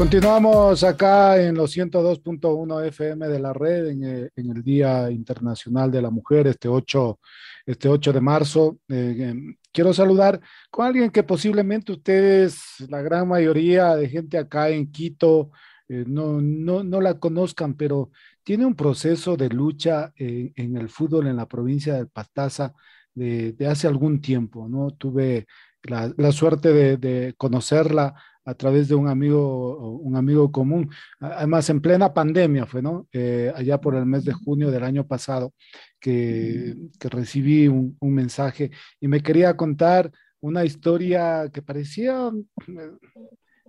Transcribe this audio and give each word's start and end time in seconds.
Continuamos 0.00 0.82
acá 0.82 1.38
en 1.42 1.54
los 1.54 1.76
102.1 1.76 2.86
FM 2.86 3.28
de 3.28 3.38
la 3.38 3.52
red 3.52 3.88
eh, 4.02 4.30
en, 4.34 4.50
el 4.50 4.62
Día 4.62 5.10
Internacional 5.10 5.90
de 5.90 6.00
la 6.00 6.08
Mujer, 6.08 6.46
este 6.46 6.68
8, 6.68 7.20
este 7.66 7.86
8 7.86 8.14
de 8.14 8.20
marzo. 8.22 8.78
Eh, 8.88 9.16
em, 9.18 9.56
quiero 9.70 9.92
saludar 9.92 10.40
con 10.70 10.86
alguien 10.86 11.10
que 11.10 11.22
posiblemente 11.22 11.92
ustedes, 11.92 12.62
la 12.88 13.02
gran 13.02 13.28
mayoría 13.28 13.94
de 13.94 14.08
gente 14.08 14.38
acá 14.38 14.70
en 14.70 14.90
Quito, 14.90 15.50
eh, 15.86 16.04
no, 16.06 16.40
no, 16.40 16.82
no, 16.82 17.00
la 17.02 17.18
conozcan, 17.18 17.74
pero 17.74 18.10
tiene 18.42 18.64
un 18.64 18.74
proceso 18.74 19.36
de 19.36 19.50
lucha 19.50 20.14
en 20.16 20.78
el 20.78 20.88
fútbol 20.88 21.26
en 21.26 21.36
la 21.36 21.46
provincia 21.46 21.92
del 21.92 22.08
Pastaza 22.08 22.72
de, 23.14 23.54
hace 23.68 23.86
algún 23.86 24.22
tiempo, 24.22 24.66
¿no? 24.66 24.92
Tuve 24.92 25.46
la, 25.82 26.32
suerte 26.32 26.96
de 26.96 27.34
conocerla 27.36 28.14
a 28.50 28.54
través 28.54 28.88
de 28.88 28.96
un 28.96 29.08
amigo, 29.08 29.98
un 29.98 30.16
amigo 30.16 30.50
común. 30.50 30.90
Además, 31.20 31.70
en 31.70 31.80
plena 31.80 32.12
pandemia 32.12 32.66
fue, 32.66 32.82
¿no? 32.82 33.06
Eh, 33.12 33.52
allá 33.54 33.80
por 33.80 33.94
el 33.94 34.06
mes 34.06 34.24
de 34.24 34.32
junio 34.32 34.70
del 34.70 34.82
año 34.84 35.06
pasado, 35.06 35.54
que, 36.00 36.74
que 36.98 37.08
recibí 37.08 37.68
un, 37.68 37.96
un, 38.00 38.12
mensaje 38.12 38.70
y 39.00 39.06
me 39.08 39.22
quería 39.22 39.56
contar 39.56 40.10
una 40.40 40.64
historia 40.64 41.48
que 41.52 41.62
parecía 41.62 42.30
eh, 42.66 42.90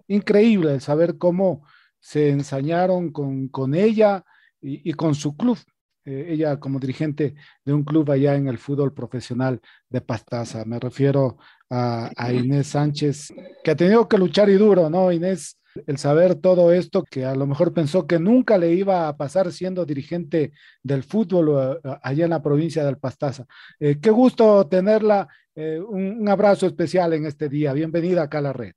increíble, 0.07 0.79
saber 0.79 1.17
cómo 1.17 1.65
se 1.99 2.29
ensañaron 2.29 3.11
con, 3.11 3.49
con 3.49 3.75
ella 3.75 4.23
y, 4.61 4.89
y, 4.89 4.93
con 4.93 5.13
su 5.13 5.37
club. 5.37 5.59
Eh, 6.03 6.27
ella 6.29 6.59
como 6.59 6.79
dirigente 6.79 7.35
de 7.63 7.73
un 7.73 7.83
club 7.83 8.09
allá 8.09 8.35
en 8.35 8.47
el 8.47 8.57
fútbol 8.57 8.93
profesional 8.93 9.61
de 9.89 10.01
Pastaza. 10.01 10.65
Me 10.65 10.79
refiero 10.79 11.37
a, 11.69 12.11
Inés 12.33 12.67
Sánchez, 12.67 13.33
que 13.63 13.71
ha 13.71 13.75
tenido 13.75 14.07
que 14.07 14.17
luchar 14.17 14.49
y 14.49 14.55
duro, 14.55 14.89
¿no, 14.89 15.11
Inés? 15.11 15.57
El 15.87 15.97
saber 15.97 16.35
todo 16.35 16.73
esto, 16.73 17.03
que 17.03 17.23
a 17.23 17.33
lo 17.33 17.47
mejor 17.47 17.73
pensó 17.73 18.05
que 18.05 18.19
nunca 18.19 18.57
le 18.57 18.73
iba 18.73 19.07
a 19.07 19.15
pasar 19.15 19.51
siendo 19.53 19.85
dirigente 19.85 20.51
del 20.83 21.03
fútbol 21.03 21.79
eh, 21.83 21.97
allá 22.03 22.25
en 22.25 22.31
la 22.31 22.41
provincia 22.41 22.83
del 22.83 22.97
Pastaza. 22.97 23.45
Eh, 23.79 23.97
qué 24.01 24.09
gusto 24.09 24.67
tenerla. 24.67 25.29
Eh, 25.55 25.79
un, 25.79 26.27
abrazo 26.27 26.65
especial 26.65 27.13
en 27.13 27.25
este 27.25 27.47
día. 27.47 27.71
Bienvenida 27.73 28.23
acá 28.23 28.39
a 28.39 28.41
la 28.41 28.53
red. 28.53 28.73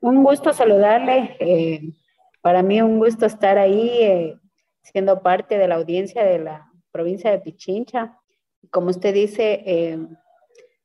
Un 0.00 0.22
gusto 0.22 0.52
saludarle. 0.52 1.94
para 2.40 2.62
mí 2.62 2.82
un 2.82 2.98
gusto 2.98 3.26
estar 3.26 3.58
ahí 3.58 4.34
siendo 4.82 5.22
parte 5.22 5.58
de 5.58 5.68
la 5.68 5.76
audiencia 5.76 6.24
de 6.24 6.38
la 6.38 6.70
provincia 6.90 7.30
de 7.30 7.40
Pichincha. 7.40 8.18
Como 8.70 8.90
usted 8.90 9.14
dice, 9.14 9.98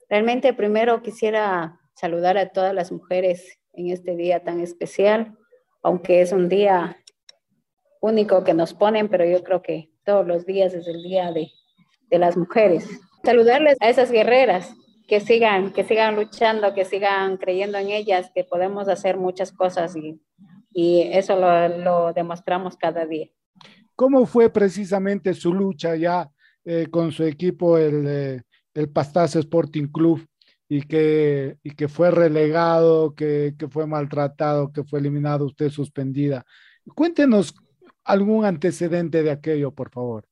Realmente 0.10 0.54
primero 0.54 1.02
quisiera 1.02 1.80
saludar 1.94 2.38
a 2.38 2.50
todas 2.50 2.74
las 2.74 2.92
mujeres 2.92 3.60
en 3.74 3.90
este 3.90 4.16
día 4.16 4.44
tan 4.44 4.62
especial, 4.62 5.38
aunque 5.84 6.22
es 6.22 6.32
un 6.32 6.48
día 6.48 6.98
único 8.00 8.44
que 8.44 8.54
nos 8.54 8.74
ponen, 8.74 9.10
pero 9.10 9.26
yo 9.26 9.44
creo 9.44 9.62
que 9.62 9.92
todos 10.06 10.26
los 10.26 10.46
días 10.46 10.74
es 10.74 10.88
el 10.88 11.04
día 11.04 11.32
de, 11.34 11.52
de 12.10 12.20
las 12.20 12.38
mujeres. 12.38 12.88
Saludarles 13.24 13.78
a 13.82 13.90
esas 13.90 14.10
guerreras 14.10 14.74
que 15.10 15.20
sigan, 15.20 15.74
que 15.74 15.84
sigan 15.84 16.16
luchando, 16.16 16.74
que 16.74 16.86
sigan 16.86 17.36
creyendo 17.38 17.78
en 17.78 17.90
ellas, 17.90 18.32
que 18.34 18.46
podemos 18.46 18.88
hacer 18.88 19.18
muchas 19.18 19.52
cosas 19.52 19.96
y, 19.98 20.22
y 20.72 21.02
eso 21.12 21.36
lo, 21.36 21.68
lo, 21.68 22.14
demostramos 22.14 22.78
cada 22.78 23.06
día. 23.06 23.28
¿Cómo 23.98 24.28
fue 24.28 24.52
precisamente 24.52 25.34
su 25.34 25.52
lucha 25.52 25.96
ya 25.96 26.30
eh, 26.64 26.86
con 26.92 27.12
su 27.12 27.24
equipo, 27.24 27.80
el, 27.80 28.06
eh, 28.08 28.42
el 28.76 28.90
Pastaza 28.90 29.40
Sporting 29.40 29.88
Club 29.88 30.24
y 30.70 30.84
que, 30.84 31.58
y 31.64 31.72
que 31.72 31.88
fue 31.88 32.12
relegado, 32.12 33.16
que, 33.16 33.56
que, 33.58 33.68
fue 33.68 33.88
maltratado, 33.88 34.72
que 34.72 34.84
fue 34.84 35.00
eliminado, 35.00 35.46
usted 35.46 35.72
suspendida. 35.72 36.46
Cuéntenos 36.94 37.56
algún 38.04 38.46
antecedente 38.46 39.24
de 39.24 39.32
aquello, 39.32 39.72
por 39.72 39.90
favor. 39.90 40.26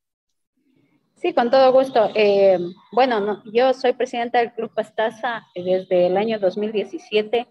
Sí, 1.16 1.34
con 1.34 1.50
todo 1.50 1.74
gusto. 1.74 2.12
Eh, 2.14 2.60
bueno, 2.92 3.42
yo 3.52 3.74
soy 3.74 3.94
presidenta 3.94 4.38
del 4.38 4.54
Club 4.54 4.72
Pastaza 4.76 5.42
desde 5.56 6.06
el 6.06 6.18
año 6.18 6.38
2017. 6.38 7.48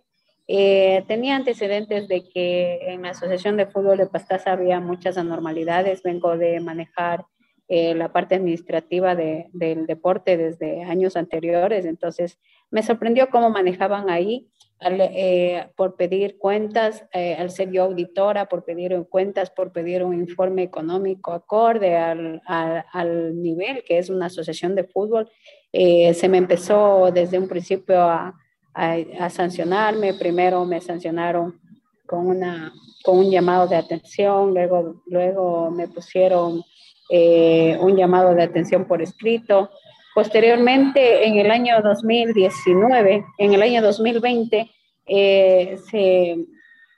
Eh, 0.47 1.05
tenía 1.09 1.37
antecedentes 1.37 2.09
de 2.09 2.29
que 2.29 2.93
en 2.93 3.03
la 3.03 3.11
Asociación 3.11 3.57
de 3.57 3.67
Fútbol 3.67 3.99
de 3.99 4.07
Pastaza 4.07 4.53
había 4.53 4.81
muchas 4.81 5.17
anormalidades. 5.17 6.03
Vengo 6.03 6.37
de 6.37 6.61
manejar 6.61 7.25
eh, 7.67 7.95
la 7.95 8.13
parte 8.13 8.35
administrativa 8.35 9.15
de, 9.15 9.49
del 9.55 9.87
deporte 9.87 10.37
desde 10.37 10.83
años 10.83 11.17
anteriores, 11.17 11.87
entonces 11.87 12.39
me 12.71 12.83
sorprendió 12.83 13.31
cómo 13.31 13.49
manejaban 13.49 14.11
ahí 14.11 14.51
eh, 14.83 15.67
por 15.75 15.97
pedir 15.97 16.37
cuentas, 16.37 17.07
eh, 17.15 17.35
al 17.39 17.51
ser 17.51 17.71
yo 17.71 17.85
auditora, 17.85 18.51
por 18.51 18.67
pedir 18.67 18.95
cuentas, 19.09 19.49
por 19.49 19.73
pedir 19.73 20.05
un 20.05 20.13
informe 20.13 20.63
económico 20.63 21.33
acorde 21.33 21.97
al, 21.97 22.43
al, 22.45 22.85
al 22.93 23.41
nivel 23.41 23.83
que 23.83 23.97
es 23.97 24.11
una 24.11 24.27
asociación 24.27 24.75
de 24.75 24.85
fútbol. 24.85 25.31
se 25.73 26.29
me 26.29 26.37
empezó 26.37 27.11
desde 27.15 27.39
un 27.39 27.49
principio 27.49 27.99
a, 28.03 28.35
a, 28.75 28.97
a 29.21 29.31
sancionarme, 29.31 30.15
primero 30.15 30.65
me 30.65 30.81
sancionaron 30.81 31.61
con, 32.07 32.27
una, 32.27 32.73
con 33.03 33.19
un 33.19 33.31
llamado 33.31 33.67
de 33.67 33.77
atención, 33.77 34.53
luego, 34.53 35.03
luego 35.07 35.71
me 35.71 35.89
pusieron 35.89 36.63
eh, 37.11 37.77
un 37.81 37.97
llamado 37.97 38.35
de 38.35 38.43
atención 38.43 38.87
por 38.87 39.03
escrito. 39.03 39.71
Posteriormente, 40.15 41.27
en 41.27 41.39
el 41.39 41.51
año 41.51 41.81
2019, 41.83 43.25
en 43.39 43.53
el 43.53 43.63
año 43.63 43.83
2020, 43.83 44.71
eh, 45.07 45.79
se, 45.91 46.37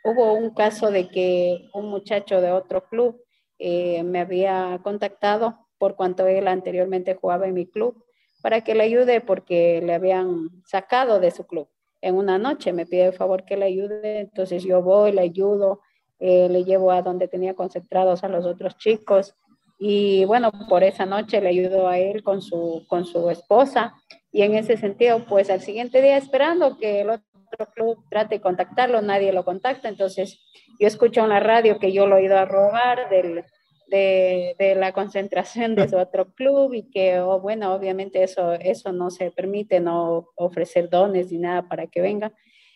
hubo 0.04 0.34
un 0.34 0.54
caso 0.54 0.90
de 0.90 1.08
que 1.08 1.68
un 1.72 1.88
muchacho 1.88 2.40
de 2.40 2.52
otro 2.52 2.84
club 2.88 3.20
eh, 3.58 4.02
me 4.02 4.20
había 4.20 4.78
contactado 4.82 5.58
por 5.78 5.96
cuanto 5.96 6.26
él 6.26 6.46
anteriormente 6.46 7.14
jugaba 7.14 7.46
en 7.46 7.54
mi 7.54 7.66
club 7.66 8.05
para 8.46 8.60
que 8.60 8.76
le 8.76 8.84
ayude 8.84 9.20
porque 9.20 9.82
le 9.84 9.92
habían 9.92 10.50
sacado 10.64 11.18
de 11.18 11.32
su 11.32 11.48
club. 11.48 11.68
En 12.00 12.14
una 12.14 12.38
noche 12.38 12.72
me 12.72 12.86
pide 12.86 13.06
el 13.06 13.12
favor 13.12 13.44
que 13.44 13.56
le 13.56 13.64
ayude, 13.64 14.20
entonces 14.20 14.62
yo 14.62 14.82
voy, 14.82 15.10
le 15.10 15.22
ayudo, 15.22 15.80
le 16.20 16.62
llevo 16.62 16.92
a 16.92 17.02
donde 17.02 17.26
tenía 17.26 17.54
concentrados 17.54 18.22
a 18.22 18.28
los 18.28 18.46
otros 18.46 18.78
chicos, 18.78 19.34
y 19.80 20.24
bueno, 20.26 20.52
por 20.68 20.84
esa 20.84 21.06
noche 21.06 21.40
le 21.40 21.48
ayudó 21.48 21.88
a 21.88 21.98
él 21.98 22.22
con 22.22 22.40
su, 22.40 22.84
con 22.86 23.04
su 23.04 23.28
esposa 23.30 23.96
y 24.30 24.42
en 24.42 24.54
ese 24.54 24.76
sentido, 24.76 25.26
pues 25.28 25.50
al 25.50 25.60
siguiente 25.60 26.00
día 26.00 26.16
esperando 26.16 26.78
que 26.78 27.00
el 27.00 27.10
otro 27.10 27.66
club 27.74 28.04
trate 28.08 28.36
de 28.36 28.40
contactarlo, 28.40 29.02
nadie 29.02 29.32
lo 29.32 29.44
contacta, 29.44 29.88
entonces 29.88 30.40
yo 30.78 30.86
escucho 30.86 31.24
en 31.24 31.30
la 31.30 31.40
radio 31.40 31.80
que 31.80 31.90
yo 31.90 32.06
lo 32.06 32.16
he 32.16 32.26
ido 32.26 32.38
a 32.38 32.44
robar 32.44 33.10
del, 33.10 33.42
de, 33.88 34.74
la 34.76 34.92
concentración 34.92 35.74
de 35.74 35.88
su 35.88 35.96
otro 35.96 36.32
club 36.32 36.74
y 36.74 36.90
que, 36.90 37.20
oh, 37.20 37.40
bueno, 37.40 37.74
obviamente 37.74 38.22
eso, 38.22 38.52
eso 38.52 38.92
no 38.92 39.10
se 39.10 39.30
permite, 39.30 39.80
no 39.80 40.28
ofrecer 40.36 40.88
dones 40.90 41.30
ni 41.32 41.38
nada 41.38 41.68
para 41.68 41.86
que 41.86 42.00
venga. 42.00 42.32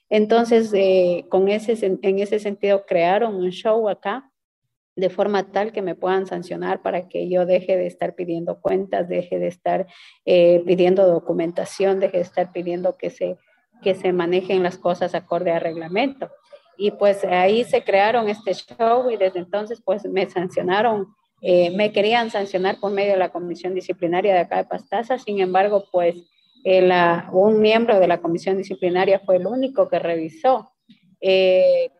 Entonces, 0.08 0.72
eh, 0.74 1.26
con 1.28 1.48
ese, 1.48 1.98
en 2.02 2.18
ese 2.18 2.38
sentido, 2.38 2.84
crearon 2.86 3.36
un 3.36 3.50
show 3.50 3.88
acá 3.88 4.30
de 4.96 5.10
forma 5.10 5.50
tal 5.50 5.72
que 5.72 5.82
me 5.82 5.94
puedan 5.94 6.26
sancionar 6.26 6.82
para 6.82 7.08
que 7.08 7.28
yo 7.28 7.46
deje 7.46 7.76
de 7.76 7.86
estar 7.86 8.14
pidiendo 8.14 8.60
cuentas, 8.60 9.08
deje 9.08 9.38
de 9.38 9.48
estar 9.48 9.86
eh, 10.24 10.62
pidiendo 10.66 11.06
documentación, 11.06 12.00
deje 12.00 12.18
de 12.18 12.22
estar 12.22 12.52
pidiendo 12.52 12.96
que 12.96 13.10
se, 13.10 13.38
que 13.82 13.94
se 13.94 14.12
manejen 14.12 14.62
las 14.62 14.78
cosas 14.78 15.14
acorde 15.14 15.52
a 15.52 15.58
reglamento. 15.58 16.30
Y 16.82 16.92
pues 16.92 17.24
ahí 17.24 17.64
se 17.64 17.84
crearon 17.84 18.30
este 18.30 18.54
show 18.54 19.10
y 19.10 19.18
desde 19.18 19.40
entonces 19.40 19.82
pues 19.84 20.02
me 20.06 20.28
sancionaron, 20.30 21.08
eh, 21.42 21.70
me 21.76 21.92
querían 21.92 22.30
sancionar 22.30 22.80
por 22.80 22.90
medio 22.90 23.12
de 23.12 23.18
la 23.18 23.28
comisión 23.28 23.74
disciplinaria 23.74 24.32
de 24.32 24.40
acá 24.40 24.56
de 24.56 24.64
Pastaza, 24.64 25.18
sin 25.18 25.40
embargo 25.40 25.84
pues 25.92 26.16
un 27.32 27.60
miembro 27.60 28.00
de 28.00 28.08
la 28.08 28.20
comisión 28.20 28.56
disciplinaria 28.56 29.20
fue 29.20 29.36
el 29.36 29.46
único 29.46 29.88
que 29.88 29.98
revisó 29.98 30.70
eh, 31.20 31.90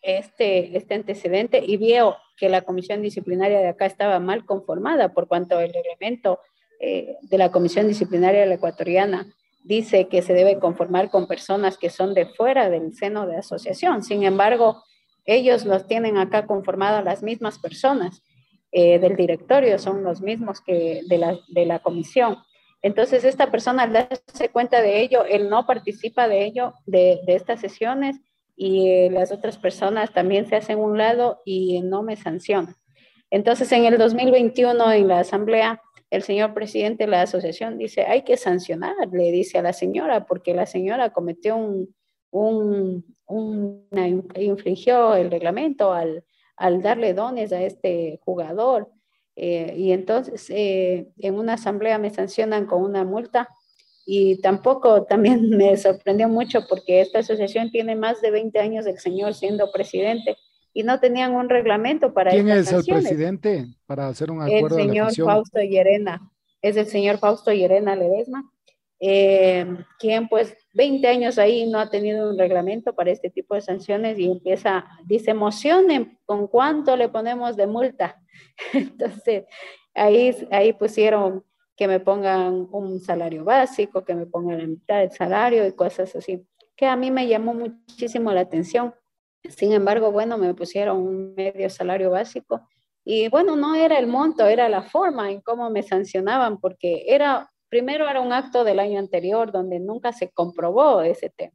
este, 0.00 0.76
este 0.76 0.94
antecedente 0.94 1.62
y 1.64 1.76
vio 1.76 2.16
que 2.38 2.48
la 2.48 2.62
comisión 2.62 3.02
disciplinaria 3.02 3.60
de 3.60 3.68
acá 3.68 3.84
estaba 3.84 4.18
mal 4.18 4.46
conformada 4.46 5.12
por 5.12 5.28
cuanto 5.28 5.60
el 5.60 5.72
reglamento 5.72 6.40
eh, 6.80 7.16
de 7.20 7.38
la 7.38 7.52
comisión 7.52 7.86
disciplinaria 7.86 8.40
de 8.40 8.46
la 8.46 8.54
ecuatoriana 8.54 9.26
dice 9.64 10.08
que 10.08 10.22
se 10.22 10.34
debe 10.34 10.58
conformar 10.58 11.10
con 11.10 11.26
personas 11.26 11.78
que 11.78 11.90
son 11.90 12.14
de 12.14 12.26
fuera 12.26 12.70
del 12.70 12.94
seno 12.94 13.26
de 13.26 13.36
asociación. 13.36 14.02
Sin 14.02 14.22
embargo, 14.24 14.82
ellos 15.24 15.64
los 15.64 15.86
tienen 15.86 16.18
acá 16.18 16.46
conformadas 16.46 17.04
las 17.04 17.22
mismas 17.22 17.58
personas 17.58 18.22
eh, 18.72 18.98
del 18.98 19.16
directorio, 19.16 19.78
son 19.78 20.02
los 20.02 20.20
mismos 20.22 20.60
que 20.60 21.02
de 21.06 21.18
la, 21.18 21.38
de 21.48 21.66
la 21.66 21.78
comisión. 21.78 22.38
Entonces, 22.80 23.24
esta 23.24 23.50
persona 23.50 23.84
al 23.84 23.92
darse 23.92 24.48
cuenta 24.50 24.82
de 24.82 25.00
ello, 25.00 25.24
él 25.24 25.48
no 25.48 25.66
participa 25.66 26.26
de 26.26 26.44
ello, 26.44 26.74
de, 26.86 27.20
de 27.26 27.34
estas 27.36 27.60
sesiones, 27.60 28.20
y 28.56 28.88
eh, 28.90 29.10
las 29.10 29.32
otras 29.32 29.56
personas 29.58 30.12
también 30.12 30.46
se 30.46 30.56
hacen 30.56 30.78
un 30.78 30.98
lado 30.98 31.40
y 31.44 31.80
no 31.82 32.02
me 32.02 32.16
sancionan. 32.16 32.76
Entonces, 33.30 33.70
en 33.72 33.84
el 33.84 33.98
2021, 33.98 34.92
en 34.92 35.08
la 35.08 35.20
asamblea, 35.20 35.80
el 36.12 36.22
señor 36.22 36.52
presidente 36.52 37.04
de 37.04 37.10
la 37.10 37.22
asociación 37.22 37.78
dice, 37.78 38.02
hay 38.02 38.20
que 38.20 38.36
sancionar, 38.36 38.94
le 39.10 39.32
dice 39.32 39.56
a 39.56 39.62
la 39.62 39.72
señora, 39.72 40.26
porque 40.26 40.52
la 40.52 40.66
señora 40.66 41.10
cometió 41.10 41.56
un, 41.56 41.94
un, 42.30 43.06
infringió 44.36 45.14
el 45.14 45.30
reglamento 45.30 45.94
al, 45.94 46.22
al, 46.56 46.82
darle 46.82 47.14
dones 47.14 47.50
a 47.54 47.62
este 47.62 48.20
jugador. 48.26 48.90
Eh, 49.36 49.74
y 49.78 49.92
entonces 49.92 50.50
eh, 50.50 51.08
en 51.16 51.38
una 51.38 51.54
asamblea 51.54 51.96
me 51.96 52.10
sancionan 52.10 52.66
con 52.66 52.82
una 52.82 53.04
multa 53.04 53.48
y 54.04 54.38
tampoco 54.42 55.04
también 55.08 55.48
me 55.48 55.74
sorprendió 55.78 56.28
mucho 56.28 56.66
porque 56.68 57.00
esta 57.00 57.20
asociación 57.20 57.70
tiene 57.70 57.96
más 57.96 58.20
de 58.20 58.32
20 58.32 58.58
años 58.58 58.84
del 58.84 58.98
señor 58.98 59.32
siendo 59.32 59.72
presidente 59.72 60.36
y 60.74 60.82
no 60.82 61.00
tenían 61.00 61.34
un 61.34 61.48
reglamento 61.48 62.12
para 62.12 62.30
¿Quién 62.30 62.48
es 62.48 62.72
el 62.72 62.84
presidente 62.84 63.66
para 63.86 64.08
hacer 64.08 64.30
un 64.30 64.42
acuerdo? 64.42 64.78
El 64.78 64.84
señor 64.84 65.14
Fausto 65.14 65.60
Llerena, 65.60 66.30
es 66.60 66.76
el 66.76 66.86
señor 66.86 67.18
Fausto 67.18 67.52
Llerena 67.52 67.94
Ledesma, 67.96 68.50
eh, 69.00 69.66
quien 69.98 70.28
pues 70.28 70.56
20 70.74 71.06
años 71.08 71.36
ahí 71.36 71.68
no 71.68 71.80
ha 71.80 71.90
tenido 71.90 72.30
un 72.30 72.38
reglamento 72.38 72.94
para 72.94 73.10
este 73.10 73.30
tipo 73.30 73.54
de 73.54 73.60
sanciones 73.60 74.18
y 74.18 74.30
empieza, 74.30 74.86
dice, 75.04 75.32
emocionen 75.32 76.18
con 76.24 76.46
cuánto 76.46 76.96
le 76.96 77.08
ponemos 77.08 77.56
de 77.56 77.66
multa. 77.66 78.22
Entonces, 78.72 79.44
ahí, 79.92 80.34
ahí 80.50 80.72
pusieron 80.72 81.44
que 81.76 81.88
me 81.88 82.00
pongan 82.00 82.68
un 82.70 83.00
salario 83.00 83.44
básico, 83.44 84.04
que 84.04 84.14
me 84.14 84.26
pongan 84.26 84.58
la 84.58 84.66
mitad 84.66 85.00
del 85.00 85.10
salario 85.10 85.66
y 85.66 85.72
cosas 85.72 86.14
así, 86.14 86.46
que 86.76 86.86
a 86.86 86.96
mí 86.96 87.10
me 87.10 87.26
llamó 87.26 87.54
muchísimo 87.54 88.32
la 88.32 88.42
atención 88.42 88.94
sin 89.48 89.72
embargo, 89.72 90.12
bueno, 90.12 90.38
me 90.38 90.54
pusieron 90.54 90.98
un 90.98 91.34
medio 91.34 91.68
salario 91.68 92.10
básico 92.10 92.68
y 93.04 93.28
bueno, 93.28 93.56
no 93.56 93.74
era 93.74 93.98
el 93.98 94.06
monto, 94.06 94.46
era 94.46 94.68
la 94.68 94.82
forma 94.82 95.30
en 95.30 95.40
cómo 95.40 95.70
me 95.70 95.82
sancionaban, 95.82 96.60
porque 96.60 97.04
era, 97.08 97.50
primero 97.68 98.08
era 98.08 98.20
un 98.20 98.32
acto 98.32 98.62
del 98.64 98.78
año 98.78 98.98
anterior 98.98 99.50
donde 99.50 99.80
nunca 99.80 100.12
se 100.12 100.30
comprobó 100.30 101.02
ese 101.02 101.30
tema. 101.30 101.54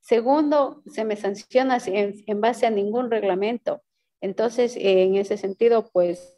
Segundo, 0.00 0.82
se 0.86 1.04
me 1.04 1.16
sanciona 1.16 1.78
en, 1.84 2.40
base 2.40 2.64
a 2.66 2.70
ningún 2.70 3.10
reglamento. 3.10 3.82
Entonces, 4.20 4.76
en 4.76 5.16
ese 5.16 5.36
sentido, 5.36 5.90
pues 5.92 6.34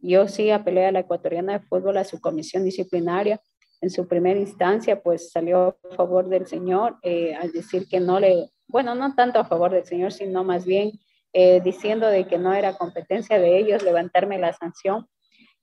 yo 0.00 0.26
sí 0.26 0.50
apelé 0.50 0.86
a 0.86 0.92
la 0.92 1.00
ecuatoriana 1.00 1.58
de 1.58 1.66
fútbol, 1.66 1.98
a 1.98 2.04
su 2.04 2.20
comisión 2.20 2.64
disciplinaria. 2.64 3.40
En 3.82 3.90
su 3.90 4.08
primera 4.08 4.40
instancia, 4.40 5.02
pues 5.02 5.30
salió 5.30 5.78
a 5.90 5.94
favor 5.94 6.28
del 6.28 6.46
señor 6.46 6.96
eh, 7.02 7.34
al 7.34 7.52
decir 7.52 7.86
que 7.88 8.00
no 8.00 8.18
le 8.20 8.50
bueno, 8.70 8.94
no 8.94 9.14
tanto 9.14 9.38
a 9.38 9.44
favor 9.44 9.72
del 9.72 9.84
Señor, 9.84 10.12
sino 10.12 10.44
más 10.44 10.64
bien 10.64 10.92
eh, 11.32 11.60
diciendo 11.62 12.08
de 12.08 12.26
que 12.26 12.38
no 12.38 12.52
era 12.54 12.76
competencia 12.76 13.38
de 13.38 13.58
ellos 13.58 13.82
levantarme 13.82 14.38
la 14.38 14.52
sanción. 14.52 15.06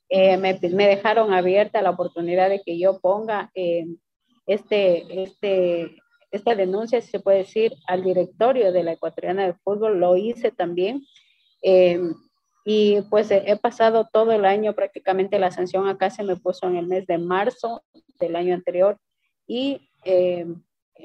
Eh, 0.10 0.38
me, 0.38 0.54
dejaron 0.54 1.34
abierta 1.34 1.82
la 1.82 1.90
oportunidad 1.90 2.50
de 2.50 2.62
que 2.62 2.80
yo 2.80 3.00
ponga 3.00 3.52
eh, 3.54 3.86
este, 4.46 5.24
este, 5.24 5.98
esta 6.32 6.56
denuncia, 6.56 7.02
si 7.02 7.12
se 7.12 7.20
puede 7.20 7.40
decir, 7.40 7.74
al 7.88 8.04
directorio 8.04 8.72
de 8.72 8.84
la 8.84 8.94
Ecuatoriana 8.94 9.46
de 9.46 9.56
Fútbol. 9.56 10.00
Lo 10.00 10.16
hice 10.16 10.52
también. 10.52 11.06
y 12.66 13.02
pues 13.10 13.32
he 13.32 13.58
pasado 13.58 14.08
todo 14.12 14.32
el 14.34 14.46
año, 14.46 14.74
prácticamente 14.74 15.40
la 15.40 15.52
sanción 15.52 15.88
acá 15.88 16.10
se 16.10 16.24
me 16.24 16.36
puso 16.36 16.68
en 16.68 16.76
el 16.76 16.88
mes 16.88 17.08
de 17.08 17.18
marzo 17.18 17.84
del 18.20 18.36
año 18.36 18.54
anterior. 18.54 18.98
Y 19.48 19.90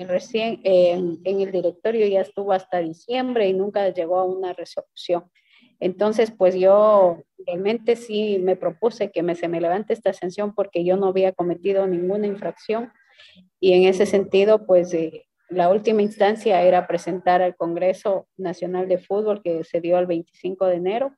recién 0.00 0.60
en, 0.64 1.20
el 1.24 1.52
directorio 1.52 2.06
ya 2.06 2.20
estuvo 2.20 2.52
hasta 2.52 2.78
diciembre 2.78 3.48
y 3.48 3.52
nunca 3.52 3.88
llegó 3.90 4.18
a 4.18 4.24
una 4.24 4.52
resolución. 4.52 5.24
Entonces, 5.80 6.30
pues 6.30 6.54
yo 6.54 7.22
realmente 7.46 7.96
sí 7.96 8.38
me 8.38 8.56
propuse 8.56 9.10
que 9.10 9.22
me, 9.22 9.34
se 9.34 9.48
me 9.48 9.60
levante 9.60 9.92
esta 9.92 10.12
sanción 10.12 10.54
porque 10.54 10.84
yo 10.84 10.96
no 10.96 11.08
había 11.08 11.32
cometido 11.32 11.86
ninguna 11.86 12.26
infracción 12.26 12.92
y 13.60 13.72
en 13.72 13.84
ese 13.84 14.06
sentido, 14.06 14.66
pues 14.66 14.92
eh, 14.94 15.26
la 15.48 15.70
última 15.70 16.02
instancia 16.02 16.62
era 16.62 16.86
presentar 16.86 17.42
al 17.42 17.56
Congreso 17.56 18.26
Nacional 18.36 18.88
de 18.88 18.98
Fútbol 18.98 19.42
que 19.42 19.64
se 19.64 19.80
dio 19.80 19.98
el 19.98 20.06
25 20.06 20.66
de 20.66 20.76
enero, 20.76 21.14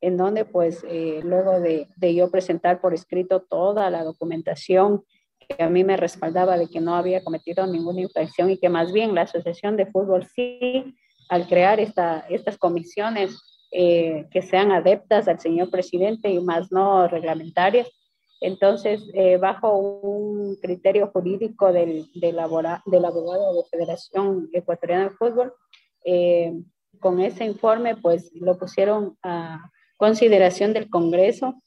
en 0.00 0.16
donde 0.16 0.44
pues 0.44 0.84
eh, 0.88 1.20
luego 1.24 1.60
de, 1.60 1.88
de 1.96 2.14
yo 2.14 2.30
presentar 2.30 2.80
por 2.80 2.94
escrito 2.94 3.42
toda 3.42 3.90
la 3.90 4.04
documentación, 4.04 5.04
que 5.48 5.62
a 5.62 5.68
mí 5.68 5.84
me 5.84 5.96
respaldaba 5.96 6.58
de 6.58 6.68
que 6.68 6.80
no 6.80 6.94
había 6.94 7.24
cometido 7.24 7.66
ninguna 7.66 8.02
infracción 8.02 8.50
y 8.50 8.58
que 8.58 8.68
más 8.68 8.92
bien 8.92 9.14
la 9.14 9.22
Asociación 9.22 9.76
de 9.76 9.86
Fútbol 9.86 10.26
sí, 10.34 10.94
al 11.28 11.46
crear 11.48 11.80
esta, 11.80 12.26
estas 12.28 12.58
comisiones 12.58 13.66
eh, 13.70 14.26
que 14.30 14.42
sean 14.42 14.72
adeptas 14.72 15.28
al 15.28 15.40
señor 15.40 15.70
presidente 15.70 16.30
y 16.30 16.40
más 16.40 16.70
no 16.70 17.08
reglamentarias, 17.08 17.88
entonces, 18.40 19.02
eh, 19.14 19.36
bajo 19.36 19.76
un 19.76 20.56
criterio 20.56 21.08
jurídico 21.08 21.72
del, 21.72 22.08
del, 22.14 22.38
abogado 22.38 23.54
de 23.54 23.64
Federación 23.70 24.48
Ecuatoriana 24.52 25.04
de 25.04 25.10
Fútbol, 25.10 25.52
eh, 26.04 26.52
con 27.00 27.20
ese 27.20 27.44
informe, 27.44 27.96
pues 27.96 28.30
lo 28.34 28.56
pusieron 28.56 29.16
a 29.22 29.70
consideración 29.96 30.72
del 30.72 30.88
Congreso 30.88 31.60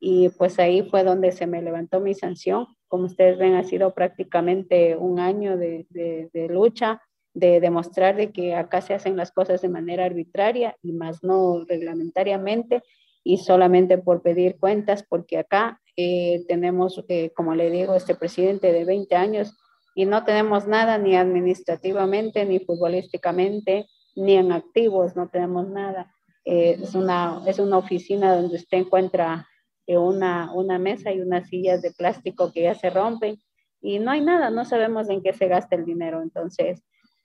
y 0.00 0.30
pues 0.30 0.58
ahí 0.58 0.82
fue 0.82 1.04
donde 1.04 1.32
se 1.32 1.46
me 1.46 1.62
levantó 1.62 2.00
mi 2.00 2.14
sanción 2.14 2.66
como 2.94 3.06
ustedes 3.06 3.38
ven, 3.38 3.56
ha 3.56 3.64
sido 3.64 3.92
prácticamente 3.92 4.94
un 4.94 5.18
año 5.18 5.56
de, 5.56 5.84
de, 5.90 6.48
lucha, 6.48 7.02
de 7.32 7.58
demostrar 7.58 8.14
de 8.14 8.30
que 8.30 8.54
acá 8.54 8.82
se 8.82 8.94
hacen 8.94 9.16
las 9.16 9.32
cosas 9.32 9.60
de 9.62 9.68
manera 9.68 10.04
arbitraria 10.04 10.76
y 10.80 10.92
más 10.92 11.24
no 11.24 11.64
reglamentariamente 11.68 12.84
y 13.24 13.38
solamente 13.38 13.98
por 13.98 14.22
pedir 14.22 14.60
cuentas, 14.60 15.04
porque 15.08 15.38
acá 15.38 15.80
eh, 15.96 16.44
tenemos, 16.46 17.04
eh, 17.08 17.32
como 17.34 17.56
le 17.56 17.68
digo, 17.68 17.96
este 17.96 18.14
presidente 18.14 18.72
de 18.72 18.84
20 18.84 19.16
años 19.16 19.58
y 19.96 20.06
no 20.06 20.22
tenemos 20.22 20.68
nada 20.68 20.96
ni 20.96 21.16
administrativamente, 21.16 22.44
ni 22.44 22.60
futbolísticamente, 22.60 23.86
ni 24.14 24.34
en 24.34 24.52
activos, 24.52 25.16
no 25.16 25.28
tenemos 25.30 25.68
nada. 25.68 26.14
Eh, 26.44 26.78
es, 26.80 26.94
una, 26.94 27.42
es 27.44 27.58
una 27.58 27.76
oficina 27.76 28.36
donde 28.36 28.54
usted 28.54 28.78
encuentra 28.78 29.48
una, 29.86 30.52
una 30.52 30.78
mesa 30.78 31.12
y 31.12 31.20
unas 31.20 31.48
sillas 31.48 31.82
de 31.82 31.92
plástico 31.92 32.52
que 32.52 32.62
ya 32.62 32.74
se 32.74 32.90
rompen. 32.90 33.38
Y 33.80 33.98
no 33.98 34.10
hay 34.10 34.22
nada, 34.22 34.50
no 34.50 34.64
sabemos 34.64 35.08
en 35.10 35.22
qué 35.22 35.32
se 35.32 35.46
gasta 35.46 35.76
el 35.76 35.84
dinero. 35.84 36.22
Entonces, 36.22 36.82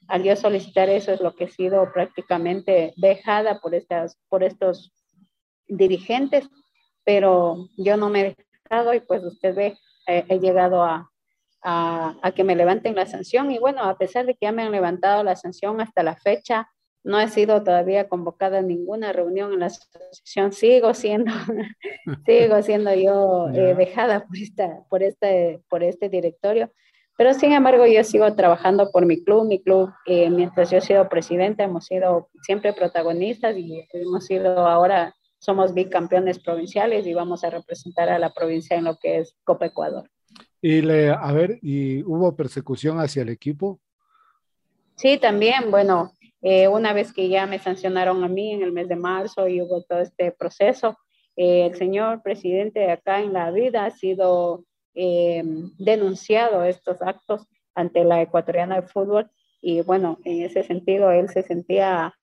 al 0.08 0.24
yo 0.24 0.36
solicitar 0.36 0.90
eso 0.90 1.12
es 1.12 1.22
lo 1.22 1.36
que 1.36 1.46
he 1.46 1.50
sido 1.50 1.92
prácticamente 1.94 2.94
dejada 2.98 3.60
por, 3.60 3.76
estas, 3.76 4.18
por 4.28 4.44
estos 4.44 4.92
dirigentes, 5.68 6.50
pero 7.06 7.70
yo 7.78 7.96
no 7.96 8.10
me 8.10 8.22
he 8.22 8.36
dejado 8.64 8.94
y 8.94 9.00
pues 9.00 9.24
usted 9.24 9.56
ve, 9.56 9.78
he 10.08 10.40
llegado 10.40 10.84
a, 10.84 11.10
a, 11.62 12.16
a, 12.22 12.32
que 12.32 12.44
me 12.44 12.56
levanten 12.56 12.96
la 12.96 13.06
sanción. 13.06 13.52
Y 13.52 13.60
bueno, 13.60 13.84
a 13.84 13.98
pesar 13.98 14.26
de 14.26 14.34
que 14.34 14.48
ya 14.48 14.52
me 14.52 14.64
han 14.64 14.72
levantado 14.72 15.24
la 15.24 15.36
sanción 15.36 15.80
hasta 15.80 16.04
la 16.04 16.16
fecha, 16.16 16.68
no 17.10 17.20
he 17.20 17.28
sido 17.28 17.64
todavía 17.64 18.08
convocada 18.08 18.60
a 18.60 18.62
ninguna 18.62 19.12
reunión 19.12 19.52
en 19.52 19.62
la 19.62 19.66
asociación, 19.66 20.54
sigo 20.54 20.94
siendo, 20.94 21.32
sigo 22.26 22.62
siendo 22.62 22.94
yo 22.94 23.50
eh, 23.50 23.74
dejada 23.74 24.28
por, 24.28 24.38
esta, 24.38 24.84
por, 24.90 25.02
este, 25.02 25.60
por 25.70 25.82
este 25.82 26.08
directorio, 26.08 26.72
pero 27.18 27.34
sin 27.34 27.52
embargo 27.54 27.88
yo 27.88 28.04
sigo 28.04 28.32
trabajando 28.36 28.92
por 28.92 29.08
mi 29.08 29.24
club, 29.24 29.48
mi 29.48 29.60
club, 29.60 29.92
eh, 30.06 30.30
mientras 30.30 30.70
yo 30.70 30.78
he 30.78 30.82
sido 30.82 31.10
presidenta, 31.10 31.64
hemos 31.64 31.88
sido 31.88 32.30
siempre 32.44 32.74
protagonistas 32.74 33.58
y 33.58 33.88
hemos 33.92 34.28
sido 34.28 34.68
ahora, 34.68 35.16
somos 35.40 35.74
bicampeones 35.74 36.38
provinciales 36.38 37.08
y 37.08 37.16
vamos 37.16 37.44
a 37.44 37.50
representar 37.50 38.10
a 38.10 38.20
la 38.20 38.32
provincia 38.32 38.78
en 38.78 38.84
lo 38.84 38.98
que 38.98 39.18
es 39.18 39.36
Copa 39.44 39.66
Ecuador. 39.66 40.08
Y 40.62 40.84
le, 40.84 41.10
a 41.10 41.32
ver, 41.32 41.58
¿y 41.64 42.04
hubo 42.04 42.36
persecución 42.36 43.00
hacia 43.00 43.24
el 43.24 43.30
equipo? 43.30 43.80
Sí, 44.96 45.18
también, 45.18 45.72
bueno, 45.72 46.12
eh, 46.42 46.68
una 46.68 46.94
vez 46.94 47.14
que 47.14 47.30
ya 47.30 47.46
me 47.46 47.60
sancionaron 47.60 48.24
a 48.24 48.28
mí 48.28 48.54
en 48.54 48.64
el 48.64 48.72
mes 48.72 48.88
de 48.88 48.96
marzo 48.96 49.48
y 49.48 49.62
hubo 49.62 49.84
todo 49.84 50.00
este 50.00 50.32
proceso, 50.32 50.98
eh, 51.42 51.68
el 51.68 51.76
señor 51.76 52.22
presidente 52.22 52.92
acá 52.92 53.22
en 53.22 53.32
la 53.32 53.50
vida 53.50 53.86
ha 53.86 53.92
sido 53.92 54.66
eh, 54.94 55.42
denunciado 55.78 56.66
estos 56.66 57.02
actos 57.02 57.48
ante 57.74 58.04
la 58.04 58.22
ecuatoriana 58.22 58.82
de 58.82 58.88
fútbol 58.88 59.32
y 59.62 59.80
bueno, 59.80 60.20
en 60.26 60.42
ese 60.42 60.64
sentido 60.64 61.12
él 61.12 61.30
se 61.30 61.44
sentía 61.44 62.14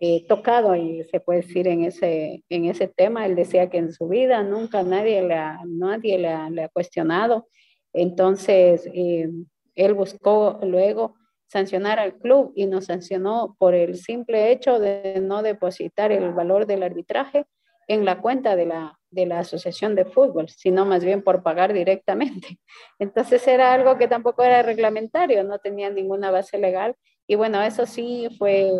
eh, 0.00 0.26
tocado 0.26 0.74
y 0.74 1.04
se 1.04 1.20
puede 1.20 1.42
decir 1.42 1.68
en 1.68 1.84
ese, 1.84 2.42
en 2.48 2.64
ese 2.64 2.88
tema. 2.88 3.24
Él 3.24 3.36
decía 3.36 3.70
que 3.70 3.78
en 3.78 3.92
su 3.92 4.08
vida 4.08 4.42
nunca 4.42 4.82
nadie 4.82 5.22
le 5.22 5.34
ha, 5.34 5.60
nadie 5.64 6.18
le 6.18 6.28
ha, 6.28 6.68
cuestionado. 6.72 7.46
Entonces, 7.92 8.90
él 8.92 9.94
buscó 9.94 10.58
luego 10.64 11.14
sancionar 11.50 11.98
al 11.98 12.16
club 12.18 12.52
y 12.54 12.66
nos 12.66 12.86
sancionó 12.86 13.56
por 13.58 13.74
el 13.74 13.96
simple 13.96 14.52
hecho 14.52 14.78
de 14.78 15.20
no 15.20 15.42
depositar 15.42 16.12
el 16.12 16.32
valor 16.32 16.66
del 16.66 16.82
arbitraje 16.82 17.46
en 17.88 18.04
la 18.04 18.20
cuenta 18.20 18.54
de 18.54 18.66
la, 18.66 18.98
de 19.10 19.26
la 19.26 19.40
asociación 19.40 19.96
de 19.96 20.04
fútbol, 20.04 20.48
sino 20.48 20.86
más 20.86 21.04
bien 21.04 21.22
por 21.22 21.42
pagar 21.42 21.72
directamente. 21.72 22.60
Entonces 22.98 23.46
era 23.48 23.72
algo 23.72 23.98
que 23.98 24.06
tampoco 24.06 24.44
era 24.44 24.62
reglamentario, 24.62 25.42
no 25.42 25.58
tenía 25.58 25.90
ninguna 25.90 26.30
base 26.30 26.56
legal. 26.58 26.94
Y 27.26 27.34
bueno, 27.34 27.60
eso 27.62 27.86
sí 27.86 28.28
fue 28.38 28.70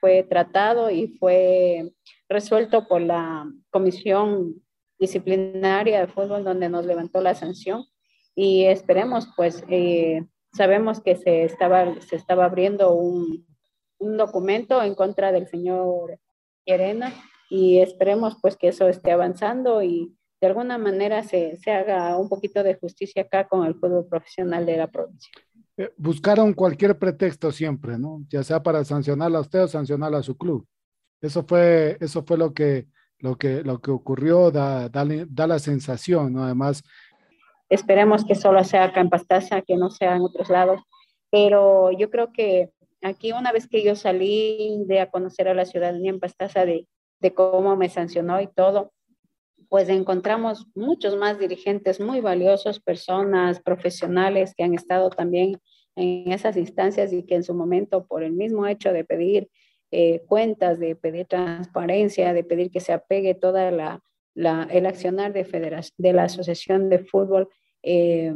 fue 0.00 0.22
tratado 0.22 0.90
y 0.90 1.08
fue 1.18 1.92
resuelto 2.28 2.88
por 2.88 3.02
la 3.02 3.46
comisión 3.70 4.62
disciplinaria 4.98 6.00
de 6.00 6.12
fútbol 6.12 6.42
donde 6.42 6.68
nos 6.68 6.86
levantó 6.86 7.20
la 7.20 7.34
sanción 7.34 7.84
y 8.34 8.64
esperemos 8.64 9.28
pues 9.36 9.62
eh, 9.68 10.26
sabemos 10.52 11.00
que 11.00 11.16
se 11.16 11.44
estaba 11.44 12.00
se 12.00 12.16
estaba 12.16 12.44
abriendo 12.44 12.94
un, 12.94 13.46
un, 13.98 14.16
documento 14.16 14.82
en 14.82 14.94
contra 14.94 15.32
del 15.32 15.48
señor 15.48 16.18
Llerena 16.64 17.12
y 17.48 17.80
esperemos 17.80 18.36
pues 18.40 18.56
que 18.56 18.68
eso 18.68 18.88
esté 18.88 19.12
avanzando 19.12 19.82
y 19.82 20.16
de 20.40 20.46
alguna 20.46 20.78
manera 20.78 21.22
se, 21.22 21.56
se 21.58 21.70
haga 21.70 22.16
un 22.16 22.28
poquito 22.28 22.62
de 22.62 22.76
justicia 22.76 23.22
acá 23.22 23.46
con 23.46 23.66
el 23.66 23.74
fútbol 23.74 24.06
profesional 24.08 24.64
de 24.64 24.76
la 24.76 24.90
provincia. 24.90 25.30
Eh, 25.76 25.92
buscaron 25.96 26.54
cualquier 26.54 26.98
pretexto 26.98 27.52
siempre, 27.52 27.98
¿no? 27.98 28.24
Ya 28.28 28.42
sea 28.42 28.62
para 28.62 28.84
sancionarla 28.84 29.38
a 29.38 29.42
usted 29.42 29.62
o 29.62 29.68
sancionarla 29.68 30.18
a 30.18 30.22
su 30.22 30.36
club. 30.36 30.66
Eso 31.20 31.44
fue, 31.46 31.98
eso 32.00 32.22
fue 32.22 32.38
lo 32.38 32.54
que, 32.54 32.88
lo 33.18 33.36
que, 33.36 33.62
lo 33.62 33.80
que 33.80 33.90
ocurrió, 33.90 34.50
da, 34.50 34.88
da, 34.88 35.46
la 35.46 35.58
sensación, 35.58 36.32
¿no? 36.32 36.44
Además. 36.44 36.82
Esperemos 37.70 38.24
que 38.24 38.34
solo 38.34 38.62
sea 38.64 38.84
acá 38.84 39.00
en 39.00 39.08
Pastaza, 39.08 39.62
que 39.62 39.76
no 39.76 39.90
sea 39.90 40.16
en 40.16 40.22
otros 40.22 40.50
lados, 40.50 40.82
pero 41.30 41.92
yo 41.92 42.10
creo 42.10 42.32
que 42.32 42.70
aquí 43.00 43.32
una 43.32 43.52
vez 43.52 43.68
que 43.68 43.82
yo 43.82 43.94
salí 43.94 44.82
de 44.86 45.00
a 45.00 45.10
conocer 45.10 45.48
a 45.48 45.54
la 45.54 45.64
ciudadanía 45.64 46.10
en 46.10 46.20
Pastaza 46.20 46.66
de, 46.66 46.88
de 47.20 47.32
cómo 47.32 47.76
me 47.76 47.88
sancionó 47.88 48.40
y 48.40 48.48
todo, 48.48 48.92
pues 49.68 49.88
encontramos 49.88 50.66
muchos 50.74 51.16
más 51.16 51.38
dirigentes 51.38 52.00
muy 52.00 52.20
valiosos, 52.20 52.80
personas 52.80 53.60
profesionales 53.60 54.52
que 54.56 54.64
han 54.64 54.74
estado 54.74 55.08
también 55.10 55.60
en 55.94 56.32
esas 56.32 56.56
instancias 56.56 57.12
y 57.12 57.22
que 57.24 57.36
en 57.36 57.44
su 57.44 57.54
momento, 57.54 58.04
por 58.04 58.24
el 58.24 58.32
mismo 58.32 58.66
hecho 58.66 58.92
de 58.92 59.04
pedir 59.04 59.48
eh, 59.92 60.22
cuentas, 60.26 60.80
de 60.80 60.96
pedir 60.96 61.26
transparencia, 61.26 62.32
de 62.32 62.42
pedir 62.42 62.72
que 62.72 62.80
se 62.80 62.92
apegue 62.92 63.34
toda 63.34 63.70
la, 63.70 64.00
el 64.34 64.86
accionar 64.86 65.32
de, 65.32 65.90
de 65.98 66.12
la 66.12 66.24
Asociación 66.24 66.88
de 66.88 67.00
Fútbol 67.00 67.48
eh, 67.82 68.32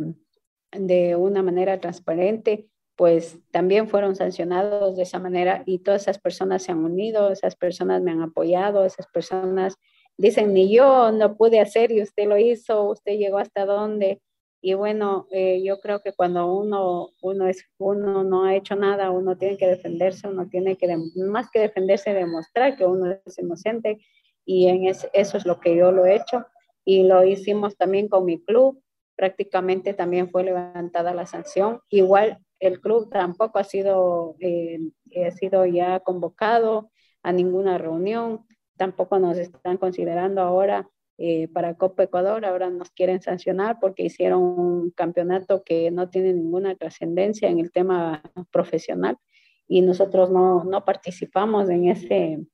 de 0.73 1.17
una 1.17 1.43
manera 1.43 1.81
transparente, 1.81 2.69
pues 2.97 3.39
también 3.51 3.89
fueron 3.89 4.15
sancionados 4.15 4.97
de 4.97 5.03
esa 5.03 5.19
manera 5.19 5.63
y 5.67 5.81
todas 5.81 6.03
esas 6.03 6.19
personas 6.19 6.63
se 6.63 6.73
han 6.73 6.85
unido, 6.85 7.31
esas 7.31 7.57
personas 7.57 8.03
me 8.03 8.13
han 8.13 8.23
apoyado, 8.23 8.85
esas 8.85 9.07
personas 9.09 9.77
dicen, 10.17 10.53
ni 10.55 10.73
yo 10.73 11.11
no 11.13 11.37
pude 11.37 11.61
hacer 11.61 11.91
y 11.91 12.03
usted 12.03 12.27
lo 12.27 12.39
hizo, 12.39 12.89
usted 12.91 13.13
llegó 13.19 13.39
hasta 13.39 13.67
dónde. 13.67 14.21
Y 14.61 14.75
bueno, 14.75 15.27
eh, 15.31 15.63
yo 15.63 15.81
creo 15.81 16.01
que 16.01 16.15
cuando 16.15 16.51
uno, 16.51 17.11
uno, 17.21 17.49
es, 17.49 17.67
uno 17.79 18.25
no 18.25 18.45
ha 18.45 18.57
hecho 18.57 18.77
nada, 18.77 19.11
uno 19.11 19.37
tiene 19.37 19.59
que 19.59 19.67
defenderse, 19.67 20.27
uno 20.27 20.49
tiene 20.49 20.77
que, 20.77 20.97
más 21.17 21.51
que 21.51 21.61
defenderse, 21.61 22.15
demostrar 22.15 22.77
que 22.77 22.87
uno 22.87 23.15
es 23.27 23.39
inocente. 23.39 23.99
Y 24.45 24.69
en 24.69 24.87
eso 24.87 25.09
es 25.13 25.47
lo 25.47 25.61
que 25.61 25.77
yo 25.77 25.93
lo 25.93 26.07
he 26.07 26.17
hecho. 26.17 26.47
Y 26.85 27.05
lo 27.05 27.25
hicimos 27.25 27.77
también 27.77 28.09
con 28.09 28.25
mi 28.25 28.43
club. 28.43 28.83
Prácticamente 29.17 29.95
también 29.95 30.31
fue 30.31 30.45
levantada 30.45 31.15
la 31.15 31.27
sanción. 31.27 31.81
Igual 31.89 32.39
el 32.61 32.81
club 32.81 33.11
tampoco 33.11 33.59
ha 33.59 33.65
sido, 33.65 34.37
eh, 34.41 34.79
ha 35.27 35.31
sido 35.31 35.65
ya 35.67 36.01
convocado 36.01 36.91
a 37.23 37.33
ninguna 37.33 37.79
reunión 37.79 38.45
tampoco 38.77 39.19
nos 39.19 39.39
están 39.39 39.77
considerando 39.79 40.41
ahora 40.41 40.89
eh, 41.17 41.49
para 41.49 41.75
Copa 41.77 42.05
Ecuador, 42.05 42.45
ahora 42.45 42.71
nos 42.71 42.91
quieren 42.91 43.23
sancionar 43.23 43.79
porque 43.81 44.05
hicieron 44.05 44.43
un 44.43 44.91
campeonato 44.91 45.63
que 45.63 45.91
no 45.91 46.11
tiene 46.11 46.33
ninguna 46.33 46.75
trascendencia 46.75 47.49
en 47.49 47.61
el 47.61 47.71
tema 47.71 48.23
profesional 48.51 49.17
y 49.69 49.81
nosotros 49.83 50.31
no, 50.31 50.65
no 50.65 50.85
participamos 50.85 51.71
en 51.71 51.89
ese, 51.89 52.45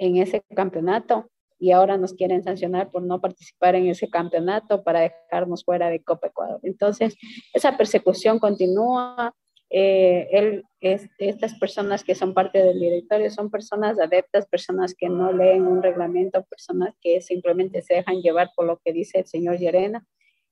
en 0.00 0.16
ese 0.16 0.42
campeonato 0.56 1.30
y 1.58 1.72
ahora 1.72 1.98
nos 1.98 2.14
quieren 2.14 2.42
sancionar 2.42 2.90
por 2.90 3.02
no 3.02 3.20
participar 3.20 3.74
en 3.74 3.86
ese 3.86 4.08
campeonato 4.08 4.82
para 4.82 5.00
dejarnos 5.00 5.62
fuera 5.62 5.90
de 5.90 6.02
Copa 6.02 6.28
Ecuador. 6.28 6.58
Entonces, 6.62 7.16
esa 7.52 7.76
persecución 7.76 8.38
continúa, 8.38 9.34
eh, 9.68 10.26
él, 10.32 10.64
es, 10.80 11.08
estas 11.18 11.54
personas 11.58 12.02
que 12.02 12.14
son 12.14 12.32
parte 12.32 12.64
del 12.64 12.80
directorio 12.80 13.30
son 13.30 13.50
personas 13.50 14.00
adeptas, 14.00 14.46
personas 14.46 14.94
que 14.94 15.10
no 15.10 15.32
leen 15.32 15.66
un 15.66 15.82
reglamento, 15.82 16.42
personas 16.44 16.94
que 17.02 17.20
simplemente 17.20 17.82
se 17.82 17.96
dejan 17.96 18.22
llevar 18.22 18.50
por 18.56 18.66
lo 18.66 18.78
que 18.78 18.94
dice 18.94 19.18
el 19.18 19.26
señor 19.26 19.58
Llerena. 19.58 20.04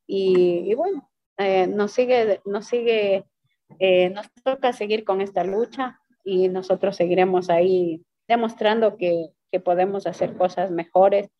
Y, 0.06 0.74
bueno, 0.74 1.10
eh, 1.38 1.66
nos 1.66 1.92
sigue, 1.92 2.40
nos 2.44 2.66
sigue, 2.66 3.24
eh, 3.78 4.10
nos 4.10 4.30
toca 4.44 4.74
seguir 4.74 5.04
con 5.04 5.22
esta 5.22 5.42
lucha 5.42 6.00
y 6.22 6.48
nosotros 6.48 6.96
seguiremos 6.96 7.48
ahí 7.48 8.02
demostrando 8.28 8.98
que, 8.98 9.30
que 9.50 9.60
podemos 9.60 10.06
hacer 10.06 10.36
cosas 10.36 10.70
mejores. 10.70 11.30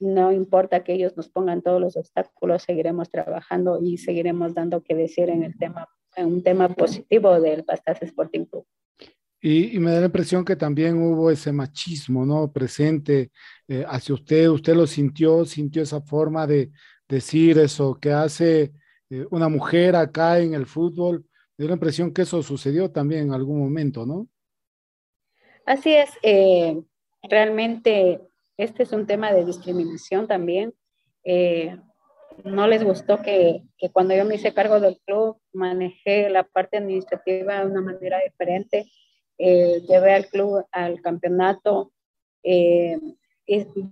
no 0.00 0.32
importa 0.32 0.82
que 0.82 0.92
ellos 0.94 1.16
nos 1.16 1.28
pongan 1.28 1.62
todos 1.62 1.80
los 1.80 1.96
obstáculos, 1.96 2.62
seguiremos 2.62 3.10
trabajando 3.10 3.80
y 3.80 3.98
seguiremos 3.98 4.54
dando 4.54 4.82
que 4.82 4.94
decir 4.94 5.30
en 5.30 5.42
el 5.44 5.56
tema 5.56 5.88
un 6.22 6.42
tema 6.42 6.68
positivo 6.68 7.40
del 7.40 7.64
Pastas 7.64 8.02
Sporting 8.02 8.44
Club. 8.44 8.66
Y, 9.40 9.78
me 9.78 9.90
da 9.90 10.00
la 10.00 10.06
impresión 10.06 10.44
que 10.44 10.56
también 10.56 10.96
hubo 11.02 11.30
ese 11.30 11.52
machismo, 11.52 12.24
¿no? 12.24 12.50
Presente 12.50 13.30
eh, 13.68 13.84
hacia 13.86 14.14
usted, 14.14 14.48
usted 14.48 14.74
lo 14.74 14.86
sintió, 14.86 15.44
sintió 15.44 15.82
esa 15.82 16.00
forma 16.00 16.46
de 16.46 16.70
decir 17.06 17.58
eso 17.58 17.98
que 18.00 18.10
hace 18.10 18.72
eh, 19.10 19.26
una 19.30 19.50
mujer 19.50 19.96
acá 19.96 20.38
en 20.38 20.54
el 20.54 20.64
fútbol. 20.64 21.26
Me 21.58 21.64
da 21.64 21.70
la 21.70 21.74
impresión 21.74 22.12
que 22.12 22.22
eso 22.22 22.42
sucedió 22.42 22.90
también 22.90 23.24
en 23.24 23.32
algún 23.34 23.58
momento, 23.58 24.06
¿no? 24.06 24.28
Así 25.66 25.94
es, 25.94 26.10
eh, 26.22 26.82
realmente 27.22 28.20
este 28.56 28.82
es 28.82 28.92
un 28.92 29.06
tema 29.06 29.32
de 29.32 29.44
discriminación 29.44 30.26
también 30.28 30.74
no 32.42 32.66
les 32.66 32.82
gustó 32.82 33.22
que, 33.22 33.62
cuando 33.92 34.14
yo 34.14 34.24
me 34.24 34.34
hice 34.34 34.54
cargo 34.54 34.80
del 34.80 34.98
club 35.06 35.38
manejé 35.52 36.28
la 36.30 36.42
parte 36.42 36.78
administrativa 36.78 37.60
de 37.60 37.70
una 37.70 37.80
manera 37.80 38.18
diferente. 38.24 38.86
Eh, 39.38 39.82
llevé 39.88 40.14
al 40.14 40.26
club 40.26 40.64
al 40.72 41.00
campeonato. 41.00 41.92
Eh, 42.42 42.98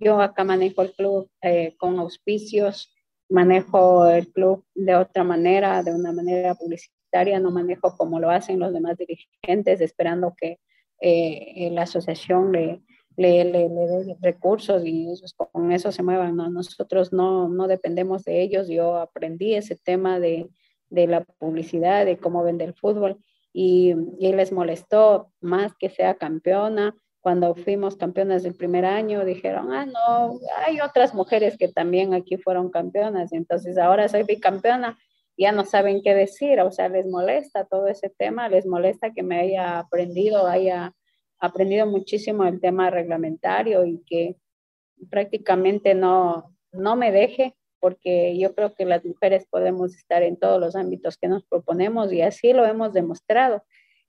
yo 0.00 0.20
acá 0.20 0.44
manejo 0.44 0.82
el 0.82 0.92
club 0.92 1.30
eh, 1.42 1.74
con 1.76 1.98
auspicios, 1.98 2.92
manejo 3.28 4.06
el 4.08 4.32
club 4.32 4.64
de 4.74 4.96
otra 4.96 5.24
manera, 5.24 5.82
de 5.82 5.94
una 5.94 6.12
manera 6.12 6.54
publicitaria, 6.54 7.38
no 7.38 7.50
manejo 7.50 7.96
como 7.96 8.18
lo 8.18 8.30
hacen 8.30 8.58
los 8.58 8.72
demás 8.72 8.96
dirigentes, 8.96 9.80
esperando 9.80 10.34
que 10.36 10.58
la 11.02 11.82
asociación 11.82 12.52
le, 12.52 12.80
le, 13.16 13.44
le, 13.44 13.68
le 13.68 14.16
recursos 14.20 14.82
y 14.84 15.08
con 15.52 15.72
eso 15.72 15.92
se 15.92 16.02
muevan. 16.02 16.36
¿no? 16.36 16.50
Nosotros 16.50 17.12
no, 17.12 17.48
no 17.48 17.66
dependemos 17.68 18.24
de 18.24 18.42
ellos. 18.42 18.68
Yo 18.68 18.96
aprendí 18.96 19.54
ese 19.54 19.76
tema 19.76 20.20
de, 20.20 20.48
de 20.90 21.06
la 21.06 21.24
publicidad, 21.24 22.04
de 22.04 22.18
cómo 22.18 22.42
vender 22.42 22.68
el 22.68 22.74
fútbol 22.74 23.18
y, 23.52 23.94
y, 24.18 24.32
les 24.32 24.52
molestó 24.52 25.30
más 25.40 25.74
que 25.74 25.90
sea 25.90 26.14
campeona. 26.14 26.94
Cuando 27.20 27.54
fuimos 27.54 27.96
campeonas 27.96 28.42
del 28.42 28.54
primer 28.54 28.84
año, 28.84 29.24
dijeron, 29.24 29.72
ah, 29.72 29.86
no, 29.86 30.40
hay 30.66 30.80
otras 30.80 31.14
mujeres 31.14 31.56
que 31.56 31.68
también 31.68 32.14
aquí 32.14 32.36
fueron 32.36 32.70
campeonas, 32.70 33.32
entonces 33.32 33.78
ahora 33.78 34.08
soy 34.08 34.24
bicampeona, 34.24 34.98
ya 35.36 35.52
no 35.52 35.64
saben 35.64 36.02
qué 36.02 36.14
decir, 36.14 36.60
o 36.60 36.70
sea, 36.70 36.88
les 36.88 37.06
molesta 37.06 37.64
todo 37.64 37.88
ese 37.88 38.10
tema, 38.10 38.48
les 38.48 38.66
molesta 38.66 39.12
que 39.12 39.22
me 39.22 39.40
haya 39.40 39.78
aprendido, 39.78 40.46
haya 40.46 40.94
aprendido 41.38 41.86
muchísimo 41.86 42.44
el 42.44 42.60
tema 42.60 42.90
reglamentario 42.90 43.84
y 43.84 44.02
que 44.04 44.36
prácticamente 45.10 45.94
no, 45.94 46.54
no 46.70 46.96
me 46.96 47.10
deje, 47.10 47.56
porque 47.80 48.38
yo 48.38 48.54
creo 48.54 48.74
que 48.74 48.84
las 48.84 49.04
mujeres 49.04 49.46
podemos 49.50 49.96
estar 49.96 50.22
en 50.22 50.36
todos 50.36 50.60
los 50.60 50.76
ámbitos 50.76 51.16
que 51.16 51.28
nos 51.28 51.44
proponemos 51.44 52.12
y 52.12 52.22
así 52.22 52.52
lo 52.52 52.64
hemos 52.64 52.92
demostrado. 52.92 53.64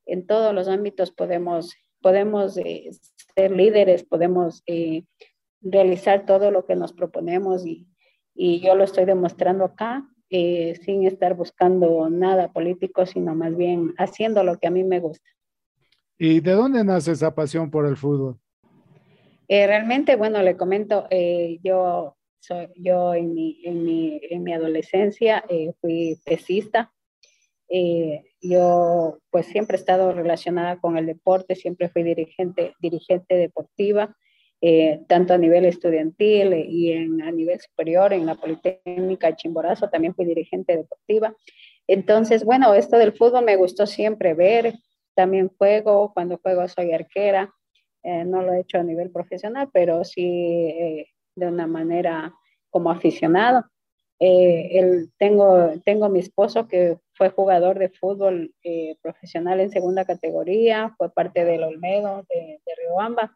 En 0.06 0.27
todos 0.27 0.53
los 0.53 0.68
ámbitos 0.68 1.12
podemos, 1.12 1.74
podemos 2.01 2.58
eh, 2.58 2.92
ser 3.36 3.51
líderes, 3.51 4.03
podemos 4.03 4.62
eh, 4.68 5.06
realizar 5.62 6.25
todo 6.25 6.51
lo 6.51 6.65
que 6.68 6.75
nos 6.75 6.94
proponemos 6.94 7.65
y, 7.65 7.88
y 8.36 8.60
yo 8.60 8.75
lo 8.75 8.84
estoy 8.84 9.06
demostrando 9.06 9.63
acá 9.63 10.08
eh, 10.36 10.80
sin 10.84 11.06
estar 11.06 11.36
buscando 11.36 12.10
nada 12.10 12.52
político, 12.52 13.06
sino 13.06 13.36
más 13.36 13.56
bien 13.56 13.94
haciendo 14.00 14.44
lo 14.44 14.58
que 14.58 14.66
a 14.66 14.72
mí 14.72 14.84
me 14.84 15.00
gusta. 15.00 15.30
¿Y 16.18 16.40
de 16.40 16.54
dónde 16.54 16.84
nace 16.84 17.12
esa 17.12 17.36
pasión 17.36 17.70
por 17.70 17.86
el 17.86 17.96
fútbol? 17.96 18.40
Eh, 19.48 19.68
realmente, 19.68 20.16
bueno, 20.16 20.42
le 20.42 20.58
comento, 20.58 21.06
eh, 21.12 21.60
yo, 21.62 22.18
soy, 22.40 22.68
yo 22.78 23.13
en 23.13 23.36
mi, 23.36 23.62
en 23.63 23.84
mi, 23.86 24.20
en 24.28 24.42
mi 24.42 24.54
adolescencia 24.54 25.44
fui 25.80 26.20
pesista. 26.25 26.92
yo 28.42 29.20
pues 29.30 29.46
siempre 29.46 29.78
he 29.78 29.80
estado 29.80 30.13
relacionada 30.13 30.80
con 30.80 30.98
el 30.98 31.06
deporte, 31.06 31.54
siempre 31.54 31.90
fui 31.90 32.02
dirigente, 32.02 32.74
dirigente 32.80 33.36
deportiva. 33.36 34.18
Eh, 34.65 35.01
tanto 35.10 35.34
a 35.34 35.38
nivel 35.38 35.65
estudiantil 35.65 36.53
y 36.53 36.93
en, 36.93 37.22
a 37.22 37.32
nivel 37.34 37.60
superior 37.60 38.13
en 38.13 38.25
la 38.25 38.36
Politécnica 38.36 39.36
Chimborazo, 39.36 39.89
también 39.89 40.15
fui 40.15 40.24
dirigente 40.24 40.77
deportiva. 40.77 41.36
Entonces, 41.86 42.46
bueno, 42.46 42.74
esto 42.74 42.98
del 42.98 43.12
fútbol 43.12 43.43
me 43.43 43.58
gustó 43.58 43.86
siempre 43.86 44.34
ver, 44.34 44.75
también 45.15 45.50
juego, 45.58 46.13
cuando 46.13 46.38
juego 46.38 46.65
soy 46.70 46.93
arquera, 46.93 47.53
eh, 48.03 48.24
no 48.24 48.41
lo 48.41 48.53
he 48.53 48.62
hecho 48.62 48.77
a 48.77 48.84
nivel 48.84 49.12
profesional, 49.12 49.67
pero 49.74 50.05
sí 50.05 50.24
eh, 50.24 51.08
de 51.36 51.46
una 51.46 51.67
manera 51.67 52.34
como 52.70 52.89
aficionado. 52.89 53.65
El, 54.17 55.12
tengo, 55.17 55.74
tengo 55.84 56.08
mi 56.08 56.20
esposo 56.20 56.70
que 56.70 56.96
fue 57.12 57.32
jugador 57.32 57.77
de 57.77 57.89
fútbol 57.89 58.53
profesional 59.01 59.60
en 59.60 59.72
segunda 59.72 60.05
categoría, 60.05 60.96
fue 60.98 61.10
parte 61.10 61.43
del 61.43 61.63
Olmedo 61.63 62.24
de, 62.29 62.62
de 62.65 62.75
Riobamba. 62.77 63.36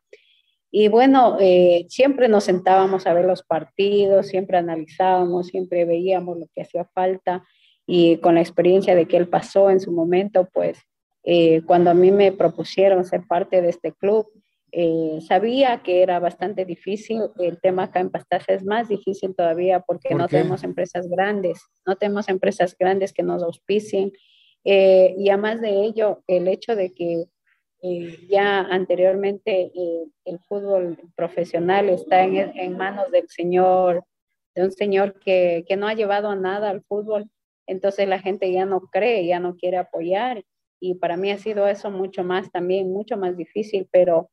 Y 0.79 0.89
bueno, 0.89 1.38
eh, 1.39 1.88
siempre 1.89 2.27
nos 2.27 2.43
sentábamos 2.43 3.07
a 3.07 3.13
ver 3.15 3.25
los 3.25 3.41
partidos, 3.41 4.27
siempre 4.27 4.60
analizábamos, 4.60 5.48
siempre 5.48 5.86
veíamos 5.86 6.38
lo 6.38 6.46
que 6.53 6.62
hacía 6.62 6.86
falta 6.93 7.43
y 7.88 8.17
con 8.17 8.36
la 8.36 8.41
experiencia 8.41 8.93
de 8.93 9.07
que 9.07 9.17
él 9.17 9.27
pasó 9.27 9.72
en 9.72 9.79
su 9.79 9.91
momento, 9.91 10.48
pues 10.53 10.77
eh, 11.24 11.63
cuando 11.65 11.89
a 11.89 11.96
mí 11.96 12.12
me 12.12 12.31
propusieron 12.31 13.05
ser 13.05 13.25
parte 13.25 13.60
de 13.63 13.69
este 13.69 13.91
club, 13.91 14.27
eh, 14.72 15.17
sabía 15.27 15.81
que 15.81 16.03
era 16.03 16.19
bastante 16.19 16.63
difícil. 16.63 17.24
El 17.39 17.60
tema 17.60 17.86
acá 17.86 18.00
en 18.00 18.12
Pastaza 18.12 18.53
es 18.53 18.63
más 18.63 18.88
difícil 18.88 19.34
todavía 19.36 19.79
porque 19.79 20.13
no 20.13 20.27
tenemos 20.27 20.63
empresas 20.63 21.10
grandes, 21.10 21.60
no 21.88 21.96
tenemos 21.96 22.29
empresas 22.29 22.75
grandes 22.77 23.13
que 23.13 23.24
nos 23.24 23.41
auspicien. 23.41 24.12
y 24.63 25.29
además 25.29 25.60
de 25.60 25.86
ello, 25.86 26.22
el 26.27 26.48
hecho 26.48 26.75
de 26.75 26.93
que 26.93 27.25
eh, 27.89 28.27
ya 28.29 28.60
anteriormente 28.60 29.72
eh, 29.74 30.06
el 30.25 30.39
fútbol 30.39 30.98
profesional 31.15 31.89
está 31.89 32.24
en, 32.24 32.77
manos 32.77 33.12
del 33.12 33.29
señor, 33.29 34.03
de 34.56 34.63
un 34.63 34.72
señor 34.72 35.20
que, 35.20 35.63
que, 35.67 35.77
no 35.77 35.88
ha 35.88 35.94
llevado 35.94 36.29
a 36.29 36.36
nada 36.36 36.70
al 36.70 36.82
fútbol, 36.84 37.29
entonces 37.65 38.08
la 38.08 38.20
gente 38.20 38.51
ya 38.51 38.65
no 38.65 38.82
cree, 38.82 39.25
ya 39.25 39.39
no 39.39 39.56
quiere 39.56 39.77
apoyar. 39.77 40.44
Y 40.79 40.96
para 40.96 41.17
mí 41.17 41.32
ha 41.32 41.38
sido 41.38 41.67
eso 41.67 41.89
mucho 41.89 42.24
más 42.24 42.51
también, 42.51 42.91
mucho 42.91 43.17
más 43.17 43.36
difícil, 43.36 43.88
pero 43.91 44.29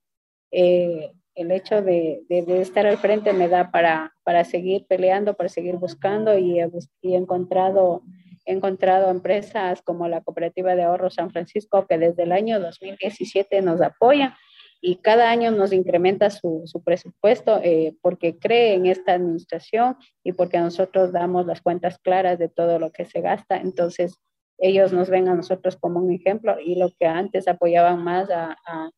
eh, 0.51 1.13
el 1.35 1.51
hecho 1.51 1.83
de, 1.83 2.23
de, 2.29 2.61
estar 2.61 2.87
al 2.87 2.99
frente 2.99 3.33
me 3.33 3.49
da 3.49 3.71
para, 3.71 4.15
para 4.25 4.45
seguir 4.45 4.87
peleando, 4.87 5.35
para 5.35 5.49
seguir 5.49 5.77
buscando 5.77 6.39
y 6.39 6.61
he, 6.61 6.71
he 7.03 7.15
encontrado 7.15 8.03
He 8.45 8.53
encontrado 8.53 9.11
empresas 9.11 9.83
como 9.83 10.09
la 10.09 10.23
Cooperativa 10.23 10.75
de 10.75 10.83
Ahorro 10.83 11.11
San 11.11 11.31
Francisco 11.31 11.87
que 11.87 11.99
desde 11.99 12.25
el 12.25 12.33
año 12.33 12.61
2017 12.61 13.63
nos 13.63 13.81
apoya 13.81 14.37
y 14.81 14.97
cada 14.97 15.31
año 15.31 15.51
nos 15.51 15.73
incrementa 15.73 16.29
su, 16.29 16.63
su 16.67 16.83
presupuesto 16.83 17.59
eh, 17.63 17.97
porque 18.03 18.39
cree 18.39 18.75
en 18.75 18.85
esta 18.85 19.15
administración 19.15 19.97
y 20.23 20.33
porque 20.33 20.59
nosotros 20.59 21.11
damos 21.11 21.47
las 21.47 21.63
cuentas 21.63 21.99
claras 21.99 22.39
de 22.39 22.51
todo 22.51 22.79
lo 22.79 22.93
que 22.93 23.07
se 23.07 23.23
gasta. 23.23 23.57
Entonces, 23.57 24.21
ellos 24.59 24.93
nos 24.93 25.09
ven 25.09 25.29
a 25.29 25.35
nosotros 25.35 25.77
como 25.79 26.01
un 26.01 26.13
ejemplo 26.13 26.61
y 26.61 26.75
lo 26.75 26.91
que 26.99 27.07
antes 27.07 27.49
apoyaban 27.49 28.05
más 28.05 28.29
a, 28.31 28.59
a, 28.67 28.91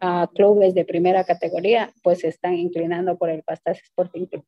a 0.00 0.28
clubes 0.34 0.74
de 0.74 0.84
primera 0.84 1.24
categoría, 1.24 1.90
pues 2.02 2.20
se 2.20 2.28
están 2.28 2.54
inclinando 2.54 3.16
por 3.16 3.30
el 3.30 3.42
Pastas 3.42 3.80
Sporting 3.82 4.26
Club 4.26 4.44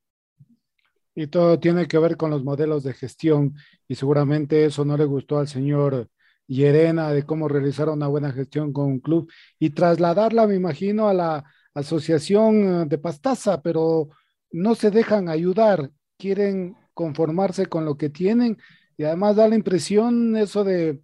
y 1.14 1.28
todo 1.28 1.58
tiene 1.60 1.86
que 1.86 1.98
ver 1.98 2.16
con 2.16 2.30
los 2.30 2.42
modelos 2.44 2.82
de 2.82 2.92
gestión 2.92 3.54
y 3.88 3.94
seguramente 3.94 4.64
eso 4.64 4.84
no 4.84 4.96
le 4.96 5.04
gustó 5.04 5.38
al 5.38 5.48
señor 5.48 6.08
Llerena 6.46 7.10
de 7.10 7.22
cómo 7.22 7.48
realizar 7.48 7.88
una 7.88 8.08
buena 8.08 8.32
gestión 8.32 8.72
con 8.72 8.86
un 8.86 9.00
club 9.00 9.30
y 9.58 9.70
trasladarla, 9.70 10.46
me 10.46 10.56
imagino, 10.56 11.08
a 11.08 11.14
la 11.14 11.44
asociación 11.72 12.88
de 12.88 12.98
Pastaza, 12.98 13.62
pero 13.62 14.08
no 14.52 14.74
se 14.74 14.90
dejan 14.90 15.28
ayudar, 15.28 15.90
quieren 16.18 16.76
conformarse 16.92 17.66
con 17.66 17.84
lo 17.84 17.96
que 17.96 18.10
tienen 18.10 18.58
y 18.96 19.04
además 19.04 19.36
da 19.36 19.48
la 19.48 19.56
impresión 19.56 20.36
eso 20.36 20.62
de 20.64 21.00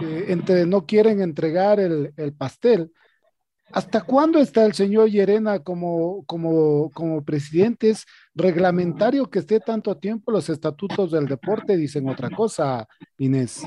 entre 0.00 0.66
no 0.66 0.84
quieren 0.84 1.20
entregar 1.20 1.80
el, 1.80 2.12
el 2.16 2.34
pastel 2.34 2.92
¿Hasta 3.72 4.02
cuándo 4.02 4.38
está 4.38 4.66
el 4.66 4.74
señor 4.74 5.08
Llerena 5.08 5.60
como, 5.60 6.24
como, 6.26 6.90
como 6.90 7.24
presidente? 7.24 7.88
¿Es 7.90 8.04
reglamentario 8.34 9.30
que 9.30 9.38
esté 9.38 9.60
tanto 9.60 9.96
tiempo? 9.96 10.30
Los 10.30 10.50
estatutos 10.50 11.10
del 11.10 11.26
deporte 11.26 11.76
dicen 11.76 12.06
otra 12.06 12.28
cosa, 12.28 12.86
Inés. 13.16 13.62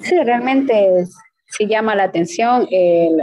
Sí, 0.00 0.22
realmente 0.22 1.06
sí 1.46 1.66
llama 1.66 1.94
la 1.94 2.04
atención. 2.04 2.68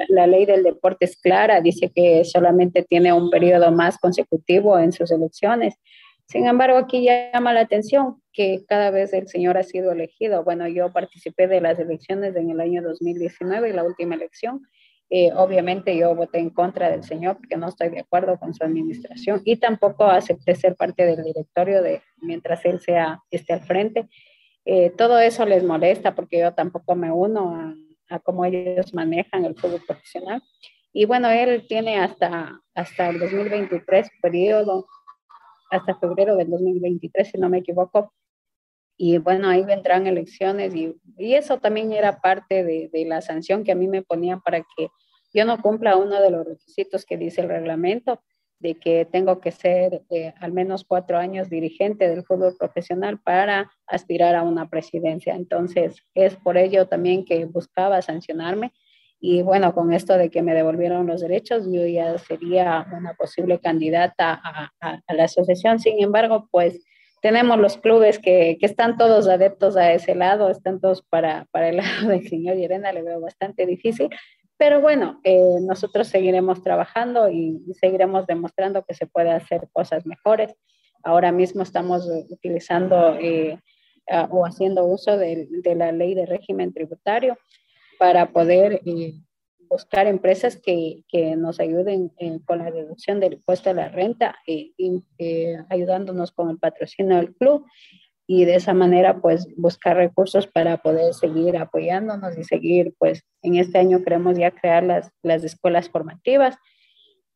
la 0.10 0.26
ley 0.26 0.46
del 0.46 0.64
deporte 0.64 1.06
es 1.06 1.16
clara, 1.18 1.62
dice 1.62 1.92
que 1.94 2.26
solamente 2.26 2.84
tiene 2.84 3.14
un 3.14 3.30
periodo 3.30 3.72
más 3.72 4.00
consecutivo 4.00 4.80
en 4.80 4.92
sus 4.92 5.12
elecciones. 5.12 5.76
Sin 6.26 6.46
embargo, 6.46 6.78
aquí 6.78 7.06
llama 7.06 7.54
la 7.54 7.62
atención 7.62 8.22
que 8.34 8.66
cada 8.68 8.92
vez 8.92 9.14
el 9.14 9.28
señor 9.30 9.58
ha 9.58 9.64
sido 9.64 9.92
elegido. 9.92 10.44
Bueno, 10.44 10.68
yo 10.68 10.92
participé 10.92 11.48
de 11.48 11.62
las 11.62 11.80
elecciones 11.80 12.36
en 12.36 12.50
el 12.50 12.60
año 12.60 12.82
2019 12.82 13.70
y 13.70 13.74
la 13.74 13.84
última 13.84 14.16
elección 14.16 14.68
eh, 15.10 15.32
obviamente 15.34 15.96
yo 15.96 16.14
voté 16.16 16.40
en 16.40 16.50
contra 16.50 16.90
del 16.90 17.04
señor 17.04 17.38
porque 17.38 17.56
no 17.56 17.70
estoy 17.70 17.90
de 17.90 18.02
acuerdo 18.02 18.38
con 18.38 18.54
su 18.54 18.64
administración 18.64 19.42
y 19.46 19.56
tampoco 19.56 20.04
acepté 20.04 20.54
ser 20.56 20.76
parte 20.76 21.06
del 21.06 21.24
directorio 21.24 21.82
de 21.82 22.02
mientras 22.18 22.66
él 22.66 22.82
sea 22.82 23.22
esté 23.32 23.54
al 23.54 23.62
frente. 23.62 24.10
Eh, 24.66 24.90
todo 24.90 25.18
eso 25.20 25.46
les 25.46 25.64
molesta 25.64 26.14
porque 26.14 26.40
yo 26.40 26.54
tampoco 26.54 26.96
me 26.96 27.10
uno 27.10 27.74
a, 28.10 28.20
cómo 28.20 28.44
ellos 28.44 28.94
manejan 28.94 29.46
el 29.46 29.56
fútbol 29.56 29.82
profesional. 29.86 30.44
Y 30.92 31.06
bueno, 31.06 31.30
él 31.30 31.66
tiene 31.68 32.00
hasta, 32.00 32.60
hasta 32.74 33.10
el 33.10 33.20
2023 33.20 34.10
periodo, 34.22 34.88
hasta 35.70 35.98
febrero 36.00 36.36
del 36.36 36.50
2023, 36.50 37.30
si 37.30 37.38
no 37.38 37.50
me 37.50 37.60
equivoco, 37.60 38.14
y 38.98 39.20
bueno, 39.20 39.48
ahí 39.50 39.64
vendrán 39.64 40.08
elecciones 40.08 40.74
y, 40.76 40.96
y 41.18 41.36
eso 41.36 41.60
también 41.60 41.94
era 41.94 42.20
parte 42.20 42.64
de, 42.64 42.90
de, 42.92 43.06
la 43.06 43.22
sanción 43.22 43.64
que 43.64 43.72
a 43.72 43.76
mí 43.76 43.88
me 43.88 44.02
ponían 44.02 44.42
para 44.42 44.60
que 44.60 44.90
yo 45.34 45.46
no 45.46 45.62
cumpla 45.62 45.98
uno 45.98 46.20
de 46.22 46.32
los 46.32 46.46
requisitos 46.46 47.06
que 47.06 47.18
dice 47.18 47.42
el 47.42 47.50
reglamento 47.50 48.20
de 48.60 48.76
que 48.76 49.06
tengo 49.06 49.40
que 49.40 49.52
ser 49.52 50.04
eh, 50.10 50.34
al 50.40 50.52
menos 50.52 50.84
cuatro 50.84 51.18
años 51.18 51.50
dirigente 51.50 52.10
del 52.10 52.24
fútbol 52.24 52.56
profesional 52.58 53.20
para 53.20 53.72
aspirar 53.86 54.36
a 54.36 54.44
una 54.44 54.68
presidencia. 54.70 55.36
Entonces, 55.36 55.98
es 56.16 56.36
por 56.38 56.58
ello 56.58 56.88
también 56.88 57.24
que 57.24 57.46
buscaba 57.46 58.02
sancionarme. 58.02 58.74
Y 59.20 59.42
bueno, 59.42 59.74
con 59.74 59.94
esto 59.94 60.18
de 60.18 60.30
que 60.30 60.42
me 60.42 60.54
devolvieron 60.54 61.08
los 61.08 61.22
derechos, 61.22 61.66
yo 61.72 61.86
ya 61.86 62.18
sería 62.18 62.88
una 62.96 63.14
posible 63.14 63.60
candidata 63.60 64.40
a, 64.44 64.72
a, 64.80 65.02
a 65.06 65.14
la 65.14 65.26
asociación. 65.26 65.80
Sin 65.80 66.02
embargo, 66.02 66.48
pues 66.52 66.84
tenemos 67.22 67.58
los 67.60 67.78
clubes 67.78 68.20
que, 68.20 68.58
que, 68.60 68.66
están 68.66 68.98
todos 68.98 69.28
adeptos 69.28 69.76
a 69.76 69.94
ese 69.94 70.16
lado, 70.16 70.50
están 70.50 70.80
todos 70.80 71.02
para, 71.02 71.48
para 71.52 71.70
el 71.70 71.78
lado 71.78 72.10
del 72.10 72.28
señor 72.28 72.56
Llerena, 72.56 72.92
le 72.92 73.04
veo 73.04 73.20
bastante 73.20 73.66
difícil, 73.66 74.10
pero 74.58 74.82
bueno, 74.82 75.20
eh, 75.24 75.60
nosotros 75.62 76.08
seguiremos 76.08 76.64
trabajando 76.64 77.30
y, 77.30 77.62
seguiremos 77.80 78.26
demostrando 78.26 78.84
que 78.84 78.96
se 78.96 79.06
puede 79.06 79.32
hacer 79.32 79.70
cosas 79.72 80.06
mejores. 80.06 80.56
Ahora 81.04 81.32
mismo 81.32 81.62
estamos 81.62 82.10
utilizando 82.30 83.16
eh, 83.20 83.60
uh, 84.12 84.36
o 84.36 84.46
haciendo 84.46 84.86
uso 84.86 85.16
de, 85.16 85.48
de, 85.50 85.76
la 85.76 85.92
ley 85.92 86.16
de 86.16 86.26
régimen 86.26 86.74
tributario 86.74 87.38
para 88.00 88.32
poder 88.32 88.82
eh, 88.86 89.14
buscar 89.70 90.08
empresas 90.08 90.58
que, 90.58 91.04
que 91.08 91.36
nos 91.36 91.60
ayuden 91.60 92.12
eh, 92.18 92.40
con 92.46 92.60
la 92.60 92.70
reducción 92.70 93.20
del 93.20 93.34
impuesto 93.34 93.70
a 93.70 93.74
la 93.74 93.90
renta 93.90 94.36
eh, 94.48 94.72
eh, 95.18 95.58
ayudándonos 95.70 96.32
con 96.32 96.50
el 96.50 96.58
patrocinio 96.58 97.18
del 97.18 97.36
club 97.36 97.66
y 98.26 98.46
de 98.46 98.56
esa 98.56 98.74
manera 98.74 99.22
pues 99.22 99.48
buscar 99.56 99.98
recursos 99.98 100.48
para 100.48 100.78
poder 100.78 101.14
seguir 101.14 101.58
apoyándonos 101.58 102.38
y 102.38 102.44
seguir 102.44 102.94
pues 102.98 103.24
en 103.42 103.56
este 103.56 103.78
año 103.78 104.04
queremos 104.04 104.38
ya 104.38 104.52
crear 104.52 104.84
las, 104.84 105.12
las 105.24 105.44
escuelas 105.44 105.90
formativas 105.90 106.58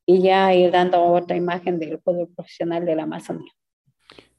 y 0.06 0.22
ya 0.22 0.54
ir 0.54 0.72
dando 0.72 1.02
otra 1.04 1.38
imagen 1.38 1.80
del 1.80 2.00
fútbol 2.00 2.30
profesional 2.36 2.86
de 2.86 2.96
la 2.96 3.04
Amazonía. 3.04 3.52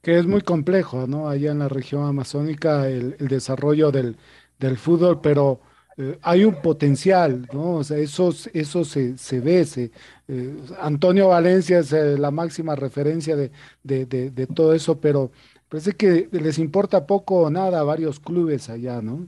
Que 0.01 0.19
es 0.19 0.27
muy 0.27 0.41
complejo, 0.41 1.07
¿no? 1.07 1.29
Allá 1.29 1.51
en 1.51 1.59
la 1.59 1.69
región 1.69 2.05
amazónica 2.05 2.87
el, 2.89 3.15
el 3.19 3.27
desarrollo 3.29 3.89
del, 3.89 4.17
del 4.59 4.77
fútbol, 4.77 5.21
pero 5.21 5.61
eh, 5.97 6.17
hay 6.21 6.43
un 6.43 6.55
potencial, 6.61 7.47
¿no? 7.53 7.75
O 7.75 7.83
sea, 7.83 7.97
eso, 7.97 8.33
eso 8.53 8.83
se, 8.83 9.17
se 9.17 9.39
ve. 9.39 9.63
Se, 9.65 9.91
eh, 10.27 10.57
Antonio 10.79 11.27
Valencia 11.27 11.79
es 11.79 11.93
eh, 11.93 12.17
la 12.17 12.31
máxima 12.31 12.75
referencia 12.75 13.35
de, 13.35 13.51
de, 13.83 14.05
de, 14.05 14.31
de, 14.31 14.47
todo 14.47 14.73
eso, 14.73 14.99
pero, 14.99 15.31
parece 15.69 15.93
que 15.93 16.29
les 16.31 16.57
importa 16.57 17.05
poco 17.05 17.41
o 17.41 17.49
nada 17.49 17.79
a 17.79 17.83
varios 17.83 18.19
clubes 18.19 18.69
allá, 18.69 19.01
¿no? 19.01 19.27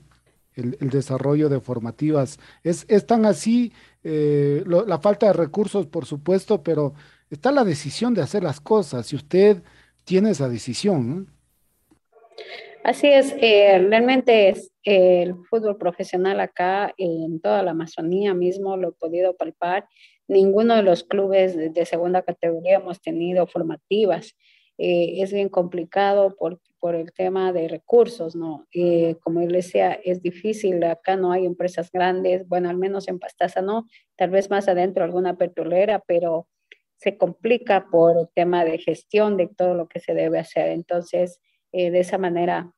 El, 0.56 0.78
desarrollo 0.90 1.50
de 1.50 1.60
formativas. 1.60 2.40
Es, 2.64 2.86
es 2.88 3.06
tan 3.06 3.26
así, 3.26 3.74
la 4.04 5.00
falta 5.00 5.28
de 5.28 5.34
recursos, 5.34 5.86
por 5.88 6.06
supuesto, 6.06 6.64
pero 6.64 6.94
está 7.30 7.52
la 7.52 7.66
decisión 7.66 8.14
de 8.14 8.22
hacer 8.22 8.44
las 8.44 8.62
cosas 8.62 9.12
y 9.12 9.18
usted 9.18 9.64
tiene 10.06 10.30
esa 10.32 10.48
decisión, 10.48 11.10
¿no? 11.10 11.26
Así 12.86 13.08
es, 13.08 13.32
realmente 13.42 14.50
es 14.50 14.72
el 14.86 15.36
fútbol 15.50 15.78
profesional 15.78 16.40
acá 16.40 16.94
en 16.98 17.42
toda 17.42 17.64
la 17.64 17.72
Amazonía 17.72 18.36
mismo 18.36 18.78
lo 18.78 18.90
he 18.90 18.94
podido 18.94 19.36
palpar. 19.36 19.88
Ninguno 20.28 20.76
de 20.76 20.84
los 20.84 21.04
clubes 21.04 21.58
de, 21.58 21.86
segunda 21.86 22.22
categoría 22.22 22.76
hemos 22.76 23.02
tenido 23.02 23.48
formativas. 23.48 24.36
Eh, 24.78 25.22
es 25.22 25.34
bien 25.34 25.50
complicado 25.50 26.36
por, 26.36 26.60
por, 26.80 26.96
el 26.96 27.14
tema 27.14 27.52
de 27.52 27.68
recursos, 27.68 28.36
¿no? 28.36 28.68
Eh, 28.74 29.16
como 29.22 29.42
él 29.42 29.52
decía, 29.54 29.94
es 29.94 30.22
difícil, 30.22 30.84
acá 30.84 31.16
no 31.16 31.32
hay 31.32 31.46
empresas 31.46 31.90
grandes, 31.92 32.48
bueno, 32.48 32.70
al 32.70 32.78
menos 32.78 33.08
en 33.08 33.18
Pastaza 33.18 33.62
no, 33.62 33.88
tal 34.18 34.32
vez 34.32 34.50
más 34.50 34.68
adentro 34.68 35.04
alguna 35.04 35.38
petrolera, 35.38 36.04
pero 36.06 36.48
se 36.98 37.18
complica 37.18 37.88
por 37.90 38.18
el 38.18 38.28
tema 38.36 38.66
de 38.66 38.78
gestión 38.78 39.38
de 39.38 39.48
todo 39.48 39.76
lo 39.76 39.88
que 39.88 40.02
se 40.02 40.14
debe 40.14 40.40
hacer. 40.40 40.72
Entonces, 40.72 41.40
de 41.72 42.00
esa 42.00 42.18
manera 42.18 42.74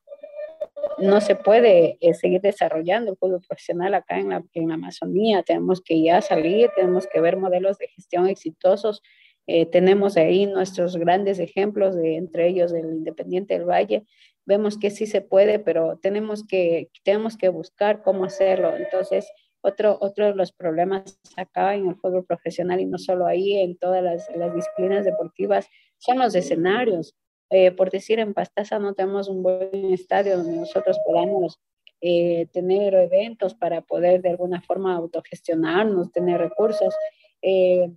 no 0.98 1.20
se 1.20 1.36
puede 1.36 1.98
eh, 2.00 2.14
seguir 2.14 2.40
desarrollando 2.40 3.12
el 3.12 3.16
fútbol 3.16 3.40
profesional 3.46 3.94
acá 3.94 4.18
en 4.18 4.30
la, 4.30 4.44
en 4.52 4.72
Amazonía. 4.72 5.42
Tenemos 5.42 5.80
que 5.80 6.02
ya 6.02 6.20
salir, 6.20 6.70
tenemos 6.74 7.06
que 7.06 7.20
ver 7.20 7.36
modelos 7.36 7.78
de 7.78 7.88
gestión 7.88 8.26
exitosos. 8.26 9.02
Eh, 9.46 9.66
tenemos 9.66 10.16
ahí 10.16 10.46
nuestros 10.46 10.96
grandes 10.96 11.38
ejemplos, 11.38 11.94
de, 11.94 12.16
entre 12.16 12.48
ellos 12.48 12.72
el 12.72 12.86
Independiente 12.86 13.54
del 13.54 13.68
Valle. 13.68 14.04
Vemos 14.44 14.78
que 14.78 14.90
sí 14.90 15.06
se 15.06 15.20
puede, 15.20 15.58
pero 15.58 15.98
tenemos 15.98 16.46
que, 16.46 16.90
tenemos 17.04 17.36
que 17.36 17.48
buscar 17.48 18.02
cómo 18.02 18.24
hacerlo. 18.24 18.76
Entonces, 18.76 19.30
otro, 19.60 19.98
otro 20.00 20.26
de 20.26 20.34
los 20.34 20.52
problemas 20.52 21.18
acá 21.36 21.74
en 21.74 21.88
el 21.88 21.96
fútbol 21.96 22.24
profesional 22.24 22.80
y 22.80 22.86
no 22.86 22.98
solo 22.98 23.26
ahí, 23.26 23.56
en 23.56 23.76
todas 23.76 24.02
las 24.02 24.54
disciplinas 24.54 25.04
deportivas, 25.04 25.68
son 25.98 26.18
los 26.18 26.34
escenarios. 26.34 27.14
Eh, 27.50 27.70
por 27.70 27.90
decir, 27.90 28.18
en 28.18 28.34
Pastaza 28.34 28.78
no 28.78 28.94
tenemos 28.94 29.28
un 29.28 29.42
buen 29.42 29.92
estadio 29.92 30.36
donde 30.36 30.56
nosotros 30.56 30.98
podamos 31.04 31.58
eh, 32.00 32.46
tener 32.52 32.94
eventos 32.94 33.54
para 33.54 33.80
poder 33.80 34.22
de 34.22 34.30
alguna 34.30 34.60
forma 34.60 34.94
autogestionarnos, 34.94 36.12
tener 36.12 36.38
recursos. 36.38 36.94
Eh, 37.42 37.90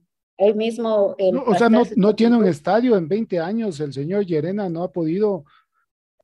mismo... 0.56 1.16
o 1.46 1.56
sea, 1.56 1.70
no, 1.70 1.84
no, 1.96 2.16
tiene 2.16 2.38
un 2.38 2.48
estadio 2.48 2.98
en 2.98 3.08
20 3.08 3.40
años, 3.40 3.80
el 3.80 3.94
señor 3.94 4.26
Llerena 4.26 4.70
no 4.70 4.84
ha 4.84 4.92
podido 4.92 5.46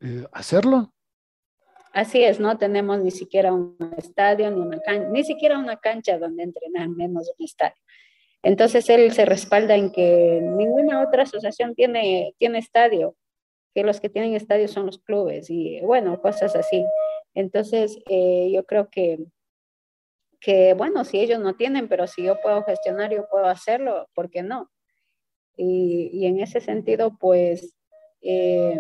eh, 0.01 0.25
hacerlo. 0.31 0.93
Así 1.93 2.23
es, 2.23 2.39
no 2.39 2.57
tenemos 2.57 2.99
ni 2.99 3.11
siquiera 3.11 3.53
un 3.53 3.75
estadio, 3.97 4.51
ni, 4.51 4.61
una 4.61 4.79
ni 5.11 5.23
siquiera 5.23 5.57
una 5.57 5.77
cancha 5.77 6.17
donde 6.17 6.43
entrenar, 6.43 6.89
menos 6.89 7.31
un 7.37 7.45
estadio. 7.45 7.81
Entonces 8.43 8.89
él 8.89 9.11
se 9.11 9.25
respalda 9.25 9.75
en 9.75 9.91
que 9.91 10.39
ninguna 10.41 11.01
otra 11.01 11.23
asociación 11.23 11.75
tiene, 11.75 12.33
tiene 12.37 12.59
estadio, 12.59 13.15
que 13.73 13.83
los 13.83 13.99
que 13.99 14.09
tienen 14.09 14.35
estadio 14.35 14.67
son 14.67 14.85
los 14.85 14.99
clubes 14.99 15.49
y 15.49 15.81
bueno, 15.81 16.21
cosas 16.21 16.55
así. 16.55 16.85
Entonces 17.33 17.99
eh, 18.09 18.49
yo 18.53 18.65
creo 18.65 18.89
que, 18.89 19.19
que, 20.39 20.73
bueno, 20.73 21.03
si 21.03 21.19
ellos 21.19 21.39
no 21.39 21.55
tienen, 21.55 21.87
pero 21.87 22.07
si 22.07 22.23
yo 22.23 22.39
puedo 22.41 22.63
gestionar, 22.63 23.11
yo 23.11 23.27
puedo 23.29 23.45
hacerlo, 23.45 24.07
¿por 24.13 24.29
qué 24.29 24.43
no? 24.43 24.69
Y, 25.55 26.25
en 26.25 26.39
ese 26.39 26.61
sentido, 26.61 27.17
pues, 27.19 27.75
eh, 28.21 28.79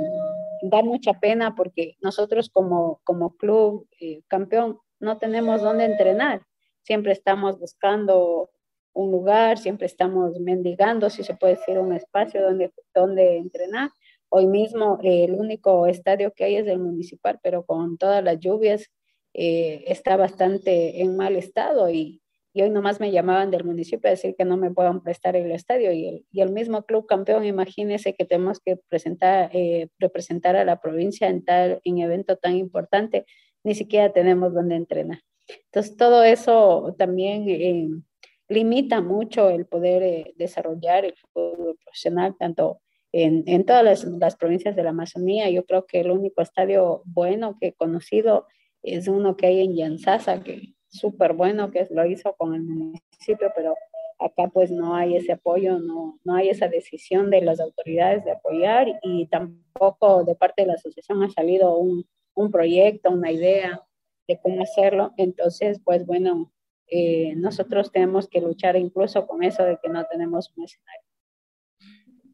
da 0.61 0.83
mucha 0.83 1.13
pena 1.13 1.55
porque 1.55 1.95
nosotros 2.01 2.49
como, 2.49 3.01
como 3.03 3.35
club 3.35 3.87
eh, 3.99 4.21
campeón 4.27 4.79
no 4.99 5.17
tenemos 5.17 5.61
dónde 5.61 5.85
entrenar. 5.85 6.43
Siempre 6.83 7.11
estamos 7.13 7.59
buscando 7.59 8.49
un 8.97 9.11
lugar, 9.11 9.59
siempre 9.59 9.85
estamos 9.85 10.39
mendigando, 10.39 11.09
si 11.09 11.23
se 11.23 11.35
puede 11.35 11.55
decir, 11.55 11.77
un 11.77 11.93
espacio 11.93 12.41
donde, 12.41 12.71
donde 12.93 13.37
entrenar. 13.37 13.91
Hoy 14.29 14.47
mismo 14.47 14.99
eh, 15.03 15.25
el 15.25 15.35
único 15.35 15.85
estadio 15.85 16.33
que 16.33 16.45
hay 16.45 16.55
es 16.55 16.67
el 16.67 16.79
municipal, 16.79 17.39
pero 17.43 17.63
con 17.63 17.97
todas 17.97 18.23
las 18.23 18.39
lluvias 18.39 18.89
eh, 19.33 19.83
está 19.87 20.17
bastante 20.17 21.01
en 21.01 21.15
mal 21.15 21.35
estado 21.35 21.91
y, 21.91 22.23
y, 22.53 22.63
hoy 22.63 22.71
nomás 22.71 22.99
me 22.99 23.11
llamaban 23.11 23.51
del 23.51 23.63
municipio 23.63 24.07
a 24.07 24.11
decir 24.11 24.35
que 24.35 24.45
no 24.45 24.57
me 24.57 24.71
puedan 24.71 25.03
prestar 25.03 25.35
el 25.35 25.51
estadio 25.51 25.91
y 25.91 26.07
el, 26.07 26.25
y 26.31 26.41
el 26.41 26.51
mismo 26.51 26.83
club 26.83 27.05
campeón, 27.05 27.45
imagínese 27.45 28.15
que 28.15 28.25
tenemos 28.25 28.59
que 28.59 28.77
presentar, 28.89 29.51
eh, 29.53 29.89
representar 29.99 30.55
a 30.55 30.65
la 30.65 30.81
provincia 30.81 31.27
en 31.27 31.45
tal 31.45 31.81
en 31.83 31.99
evento 31.99 32.35
tan 32.37 32.55
importante, 32.55 33.27
ni 33.63 33.75
siquiera 33.75 34.11
tenemos 34.11 34.55
donde 34.55 34.75
entrenar. 34.75 35.19
Entonces 35.65 35.95
todo 35.95 36.23
eso 36.23 36.95
también 36.97 38.03
limita 38.49 39.01
mucho 39.01 39.49
el 39.49 39.65
poder 39.65 40.03
eh, 40.03 40.33
desarrollar 40.37 41.05
el 41.05 41.15
fútbol 41.15 41.77
profesional, 41.83 42.35
tanto 42.37 42.81
en, 43.11 43.43
en 43.47 43.65
todas 43.65 44.05
las, 44.05 44.35
provincias 44.35 44.75
de 44.75 44.83
la 44.83 44.91
Amazonía. 44.91 45.49
Yo 45.49 45.65
creo 45.65 45.85
que 45.85 45.99
el 46.01 46.11
único 46.11 46.41
estadio 46.41 47.01
bueno 47.05 47.57
que 47.59 47.67
he 47.67 47.73
conocido 47.73 48.47
es 48.83 49.07
uno 49.07 49.35
que 49.35 49.47
hay 49.47 49.61
en 49.61 49.75
Yanzasa, 49.75 50.43
que 50.43 50.55
es 50.55 50.69
súper 50.89 51.33
bueno, 51.33 51.71
que 51.71 51.87
lo 51.91 52.05
hizo 52.05 52.33
con 52.35 52.53
el 52.53 52.63
municipio, 52.63 53.51
pero 53.55 53.75
acá 54.19 54.49
pues 54.51 54.71
no 54.71 54.95
hay 54.95 55.15
ese 55.15 55.33
apoyo, 55.33 55.79
no, 55.79 56.19
no 56.23 56.35
hay 56.35 56.49
esa 56.49 56.67
decisión 56.67 57.29
de 57.29 57.41
las 57.41 57.59
autoridades 57.59 58.23
de 58.25 58.31
apoyar 58.31 58.87
y 59.03 59.27
tampoco 59.27 60.23
de 60.23 60.35
parte 60.35 60.63
de 60.63 60.69
la 60.69 60.73
asociación 60.73 61.21
ha 61.23 61.29
salido 61.29 61.77
un, 61.77 62.05
un 62.33 62.51
proyecto, 62.51 63.11
una 63.11 63.31
idea 63.31 63.83
de 64.27 64.39
cómo 64.39 64.61
hacerlo. 64.61 65.13
Entonces, 65.17 65.79
pues 65.83 66.05
bueno, 66.05 66.51
eh, 66.89 67.33
nosotros 67.35 67.91
tenemos 67.91 68.27
que 68.29 68.39
luchar 68.39 68.77
incluso 68.77 69.27
con 69.27 69.43
eso 69.43 69.63
de 69.63 69.77
que 69.81 69.89
no 69.89 70.05
tenemos 70.05 70.51
un 70.55 70.63
escenario. 70.63 71.01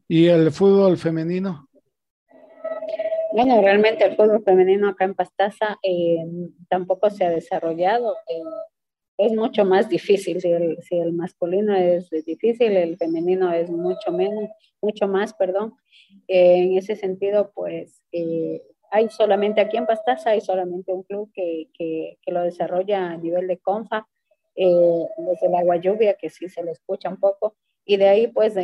¿Y 0.06 0.26
el 0.26 0.52
fútbol 0.52 0.96
femenino? 0.96 1.68
Bueno, 3.32 3.60
realmente 3.60 4.04
el 4.04 4.14
fútbol 4.14 4.44
femenino 4.44 4.88
acá 4.88 5.06
en 5.06 5.14
Pastaza 5.14 5.76
eh, 5.82 6.24
tampoco 6.68 7.10
se 7.10 7.24
ha 7.24 7.30
desarrollado. 7.30 8.14
Eh, 8.28 8.42
es 9.18 9.32
mucho 9.32 9.64
más 9.64 9.88
difícil. 9.88 10.40
Si 10.40 10.52
el, 10.52 10.78
si 10.82 10.98
el, 10.98 11.12
masculino 11.12 11.74
es 11.74 12.10
difícil, 12.10 12.76
el 12.76 12.96
femenino 12.96 13.52
es 13.52 13.70
mucho 13.70 14.12
menos, 14.12 14.50
mucho 14.80 15.08
más, 15.08 15.34
perdón. 15.34 15.74
en 16.28 16.76
ese 16.76 16.94
sentido, 16.94 17.50
pues 17.54 18.02
hay 18.90 19.08
solamente 19.08 19.60
aquí 19.60 19.76
en 19.76 19.86
Pastaza, 19.86 20.30
hay 20.30 20.40
solamente 20.40 20.92
un 20.92 21.02
club 21.02 21.30
que, 21.32 21.68
que, 21.74 22.18
que 22.22 22.32
lo 22.32 22.42
desarrolla 22.42 23.10
a 23.10 23.16
nivel 23.16 23.48
de 23.48 23.58
CONFA 23.58 24.06
eh, 24.56 25.06
desde 25.16 25.46
el 25.46 25.54
agua 25.54 25.76
lluvia, 25.76 26.14
que 26.14 26.30
sí 26.30 26.48
se 26.48 26.62
le 26.62 26.72
escucha 26.72 27.08
un 27.08 27.18
poco. 27.18 27.56
Y 27.84 27.96
de 27.96 28.08
ahí, 28.08 28.26
pues, 28.28 28.54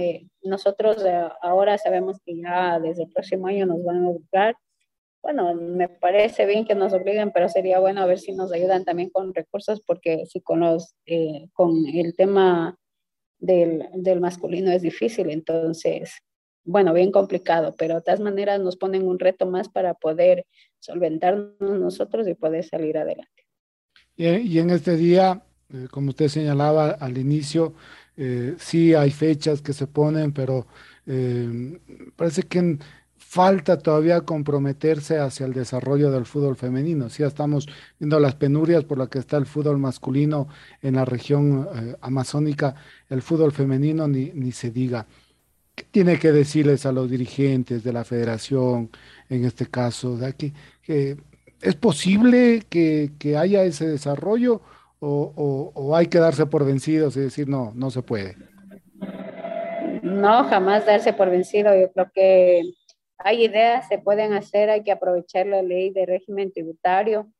nosotros 0.42 1.04
ahora 1.42 1.76
sabemos 1.78 2.18
que 2.24 2.36
ya 2.36 2.78
desde 2.80 3.02
el 3.04 3.10
próximo 3.10 3.48
año 3.48 3.66
nos 3.66 3.84
van 3.84 4.04
a 4.04 4.08
obligar. 4.08 4.56
Bueno, 5.22 5.54
me 5.54 5.88
parece 5.88 6.46
bien 6.46 6.64
que 6.64 6.74
nos 6.74 6.94
obliguen, 6.94 7.30
pero 7.30 7.48
sería 7.48 7.78
bueno 7.78 8.00
a 8.00 8.06
ver 8.06 8.18
si 8.18 8.32
nos 8.32 8.52
ayudan 8.52 8.84
también 8.84 9.10
con 9.10 9.34
recursos, 9.34 9.82
porque 9.86 10.24
si 10.24 10.40
con, 10.40 10.60
los, 10.60 10.94
eh, 11.04 11.48
con 11.52 11.86
el 11.86 12.16
tema 12.16 12.78
del, 13.38 13.86
del 13.92 14.20
masculino 14.20 14.70
es 14.70 14.80
difícil, 14.80 15.28
entonces, 15.28 16.22
bueno, 16.64 16.94
bien 16.94 17.12
complicado, 17.12 17.74
pero 17.76 17.96
de 17.96 18.02
todas 18.02 18.20
maneras 18.20 18.60
nos 18.60 18.78
ponen 18.78 19.06
un 19.06 19.18
reto 19.18 19.44
más 19.44 19.68
para 19.68 19.92
poder 19.92 20.46
solventarnos 20.78 21.60
nosotros 21.60 22.26
y 22.26 22.34
poder 22.34 22.64
salir 22.64 22.96
adelante. 22.96 23.46
Y 24.16 24.58
en 24.58 24.70
este 24.70 24.96
día 24.96 25.42
eh, 25.72 25.88
como 25.90 26.10
usted 26.10 26.28
señalaba 26.28 26.90
al 26.90 27.18
inicio, 27.18 27.74
eh, 28.16 28.56
sí 28.58 28.94
hay 28.94 29.10
fechas 29.10 29.62
que 29.62 29.72
se 29.72 29.86
ponen, 29.86 30.32
pero 30.32 30.66
eh, 31.06 31.80
parece 32.16 32.42
que 32.42 32.78
falta 33.16 33.78
todavía 33.78 34.22
comprometerse 34.22 35.18
hacia 35.18 35.46
el 35.46 35.52
desarrollo 35.52 36.10
del 36.10 36.26
fútbol 36.26 36.56
femenino. 36.56 37.08
Sí, 37.10 37.22
estamos 37.22 37.68
viendo 37.98 38.18
las 38.18 38.34
penurias 38.34 38.84
por 38.84 38.98
las 38.98 39.08
que 39.08 39.20
está 39.20 39.36
el 39.36 39.46
fútbol 39.46 39.78
masculino 39.78 40.48
en 40.82 40.96
la 40.96 41.04
región 41.04 41.68
amazónica, 42.00 42.74
el 43.08 43.22
fútbol 43.22 43.52
femenino 43.52 44.08
ni, 44.08 44.32
ni 44.34 44.50
se 44.52 44.70
diga. 44.72 45.06
¿Qué 45.74 45.84
tiene 45.90 46.18
que 46.18 46.32
decirles 46.32 46.86
a 46.86 46.92
los 46.92 47.10
dirigentes 47.10 47.84
de 47.84 47.92
la 47.92 48.04
federación, 48.04 48.90
en 49.28 49.44
este 49.44 49.66
caso, 49.66 50.16
de 50.16 50.26
aquí, 50.26 50.52
es 50.86 51.74
posible 51.76 52.62
que, 52.68 53.12
que 53.18 53.36
haya 53.36 53.64
ese 53.64 53.86
desarrollo? 53.86 54.62
O, 55.00 55.96
hay 55.96 56.06
que 56.06 56.18
darse 56.18 56.46
por 56.46 56.64
vencidos 56.64 57.16
y 57.16 57.20
decir, 57.20 57.48
no, 57.48 57.72
no 57.74 57.90
se 57.90 58.02
puede? 58.02 58.36
No, 60.02 60.44
jamás 60.44 60.86
darse 60.86 61.12
por 61.12 61.30
vencido. 61.30 61.74
Yo 61.74 61.90
creo 61.92 62.10
que 62.12 62.62
hay 63.18 63.44
ideas, 63.44 63.88
se 63.88 63.98
pueden 63.98 64.32
hacer, 64.32 64.70
hay 64.70 64.82
que 64.82 64.92
aprovechar 64.92 65.46
la 65.46 65.62
ley 65.62 65.90
de 65.90 66.06
régimen 66.06 66.52
tributario 66.52 67.32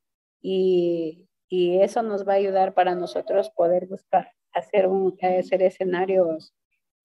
y, 0.43 1.29
y 1.49 1.81
eso 1.81 2.03
nos 2.03 2.27
va 2.27 2.35
a 2.35 2.37
ayudar 2.37 2.75
para 2.75 2.95
nosotros 2.95 3.51
poder 3.51 3.87
buscar 3.87 4.31
hacer, 4.53 4.87
un, 4.87 5.17
hacer 5.39 5.63
escenarios 5.63 6.55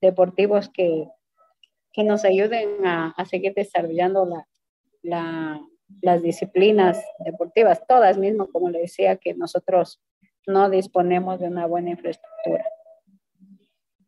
deportivos 0.01 0.69
que, 0.69 1.07
que 1.93 2.03
nos 2.03 2.25
ayuden 2.25 2.85
a, 2.85 3.11
a 3.11 3.25
seguir 3.25 3.53
desarrollando 3.53 4.27
la, 5.01 5.61
las 6.01 6.21
disciplinas 6.21 7.03
deportivas, 7.19 7.85
todas 7.87 8.17
mismo, 8.17 8.47
como 8.47 8.69
le 8.69 8.79
decía, 8.79 9.17
que 9.17 9.33
nosotros 9.33 10.01
no 10.47 10.69
disponemos 10.69 11.39
de 11.39 11.47
una 11.47 11.65
buena 11.65 11.91
infraestructura. 11.91 12.65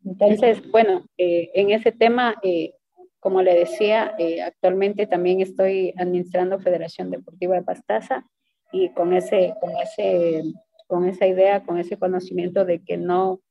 Entonces, 0.06 0.62
bueno, 0.72 1.06
eh, 1.18 1.50
en 1.54 1.72
ese 1.72 1.92
tema, 1.92 2.36
eh, 2.42 2.74
como 3.20 3.42
le 3.42 3.54
decía, 3.54 4.16
eh, 4.18 4.42
actualmente 4.42 5.06
también 5.06 5.42
estoy 5.42 5.94
administrando 5.98 6.60
Federación 6.60 7.12
Deportiva 7.12 7.56
de 7.56 7.64
Pastaza 7.64 8.26
y 8.72 8.90
con, 8.90 9.14
ese, 9.14 9.54
con, 9.60 9.72
ese, 9.78 10.44
con 10.88 11.08
esa 11.10 11.28
idea, 11.28 11.64
con 11.64 11.78
ese 11.78 11.98
conocimiento 11.98 12.64
de 12.64 12.84
que 12.84 12.96
no, 12.96 13.42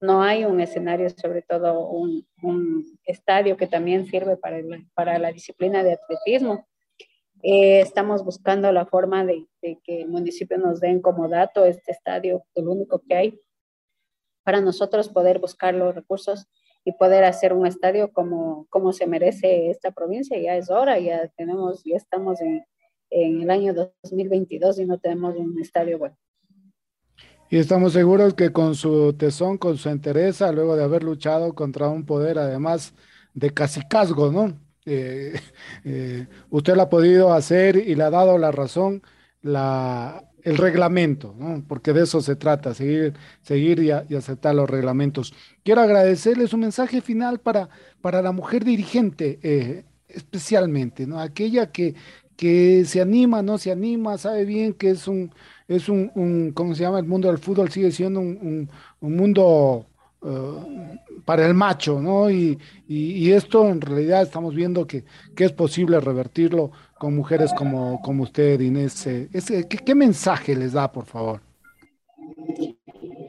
no 0.00 0.22
hay 0.22 0.44
un 0.44 0.60
escenario, 0.60 1.08
sobre 1.10 1.42
todo 1.42 1.88
un, 1.88 2.26
un 2.42 2.98
estadio 3.04 3.56
que 3.56 3.66
también 3.66 4.06
sirve 4.06 4.36
para, 4.36 4.60
para 4.94 5.18
la 5.18 5.30
disciplina 5.30 5.84
de 5.84 5.92
atletismo. 5.92 6.66
Estamos 7.42 8.24
buscando 8.24 8.70
la 8.72 8.86
forma 8.86 9.24
de, 9.24 9.46
de, 9.62 9.78
que 9.82 10.02
el 10.02 10.08
municipio 10.08 10.58
nos 10.58 10.80
den 10.80 11.00
como 11.00 11.28
dato 11.28 11.64
este 11.64 11.92
estadio, 11.92 12.44
el 12.54 12.68
único 12.68 13.00
que 13.00 13.14
hay, 13.14 13.40
para 14.44 14.60
nosotros 14.60 15.08
poder 15.08 15.38
buscar 15.38 15.74
los 15.74 15.94
recursos 15.94 16.46
y 16.84 16.92
poder 16.92 17.24
hacer 17.24 17.52
un 17.52 17.66
estadio 17.66 18.12
como, 18.12 18.66
como 18.70 18.92
se 18.92 19.06
merece 19.06 19.70
esta 19.70 19.90
provincia. 19.90 20.38
Ya 20.38 20.56
es 20.56 20.70
hora, 20.70 20.98
ya 20.98 21.28
tenemos, 21.36 21.82
ya 21.84 21.96
estamos 21.96 22.40
en, 22.40 22.64
en 23.10 23.42
el 23.42 23.50
año 23.50 23.74
2022 23.74 24.78
y 24.78 24.86
no 24.86 24.98
tenemos 24.98 25.36
un 25.36 25.60
estadio 25.60 25.98
bueno. 25.98 26.16
Y 27.50 27.58
estamos 27.58 27.92
seguros 27.92 28.34
que 28.34 28.52
con 28.52 28.76
su 28.76 29.12
tesón, 29.14 29.58
con 29.58 29.76
su 29.76 29.88
entereza, 29.88 30.52
luego 30.52 30.76
de 30.76 30.84
haber 30.84 31.02
luchado 31.02 31.52
contra 31.54 31.88
un 31.88 32.06
poder, 32.06 32.38
además 32.38 32.94
de 33.34 33.50
casicazgo, 33.50 34.30
¿no? 34.30 34.56
Eh, 34.92 35.40
eh, 35.84 36.26
usted 36.50 36.74
lo 36.74 36.82
ha 36.82 36.90
podido 36.90 37.32
hacer 37.32 37.76
y 37.76 37.94
le 37.94 38.02
ha 38.02 38.10
dado 38.10 38.38
la 38.38 38.50
razón 38.50 39.02
la, 39.40 40.24
el 40.42 40.58
reglamento, 40.58 41.34
¿no? 41.38 41.64
porque 41.68 41.92
de 41.92 42.02
eso 42.02 42.20
se 42.20 42.34
trata, 42.34 42.74
seguir, 42.74 43.14
seguir 43.42 43.78
y, 43.80 43.90
aceptar 43.92 44.54
los 44.54 44.68
reglamentos. 44.68 45.32
Quiero 45.62 45.80
agradecerles 45.80 46.52
un 46.52 46.60
mensaje 46.60 47.00
final 47.02 47.38
para, 47.38 47.68
para 48.00 48.20
la 48.20 48.32
mujer 48.32 48.64
dirigente, 48.64 49.38
eh, 49.42 49.84
especialmente, 50.08 51.06
¿no? 51.06 51.20
aquella 51.20 51.70
que, 51.70 51.94
que 52.36 52.84
se 52.84 53.00
anima, 53.00 53.42
no 53.42 53.58
se 53.58 53.70
anima, 53.70 54.18
sabe 54.18 54.44
bien 54.44 54.72
que 54.74 54.90
es 54.90 55.06
un, 55.06 55.32
es 55.68 55.88
un 55.88 56.52
¿cómo 56.54 56.74
se 56.74 56.82
llama? 56.82 56.98
El 56.98 57.06
mundo 57.06 57.28
del 57.28 57.38
fútbol 57.38 57.70
sigue 57.70 57.92
siendo 57.92 58.20
un, 58.20 58.68
un, 59.00 59.16
mundo 59.16 59.86
uh, 60.22 61.24
para 61.24 61.46
el 61.46 61.54
macho, 61.54 62.00
¿no? 62.00 62.30
Y, 62.30 62.58
y, 62.88 63.30
esto 63.32 63.68
en 63.68 63.80
realidad 63.80 64.22
estamos 64.22 64.54
viendo 64.54 64.86
que, 64.86 65.04
que 65.34 65.44
es 65.44 65.52
posible 65.52 66.00
revertirlo 66.00 66.70
con 66.98 67.14
mujeres 67.14 67.52
como, 67.52 68.00
como 68.02 68.24
usted, 68.24 68.60
Inés. 68.60 69.06
Eh, 69.06 69.28
¿qué, 69.68 69.78
¿qué, 69.78 69.94
mensaje 69.94 70.54
les 70.54 70.72
da, 70.72 70.90
por 70.90 71.06
favor? 71.06 71.40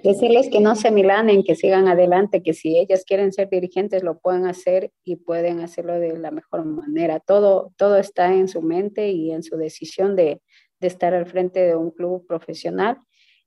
Decirles 0.03 0.49
que 0.49 0.59
no 0.59 0.75
se 0.75 0.89
milanen, 0.89 1.43
que 1.43 1.55
sigan 1.55 1.87
adelante, 1.87 2.41
que 2.41 2.53
si 2.53 2.77
ellas 2.77 3.03
quieren 3.05 3.31
ser 3.31 3.49
dirigentes 3.49 4.03
lo 4.03 4.17
pueden 4.17 4.47
hacer 4.47 4.91
y 5.03 5.17
pueden 5.17 5.59
hacerlo 5.59 5.99
de 5.99 6.17
la 6.17 6.31
mejor 6.31 6.65
manera. 6.65 7.19
Todo, 7.19 7.71
todo 7.77 7.97
está 7.97 8.33
en 8.33 8.47
su 8.47 8.61
mente 8.61 9.11
y 9.11 9.31
en 9.31 9.43
su 9.43 9.57
decisión 9.57 10.15
de, 10.15 10.41
de 10.79 10.87
estar 10.87 11.13
al 11.13 11.27
frente 11.27 11.59
de 11.59 11.75
un 11.75 11.91
club 11.91 12.25
profesional 12.25 12.97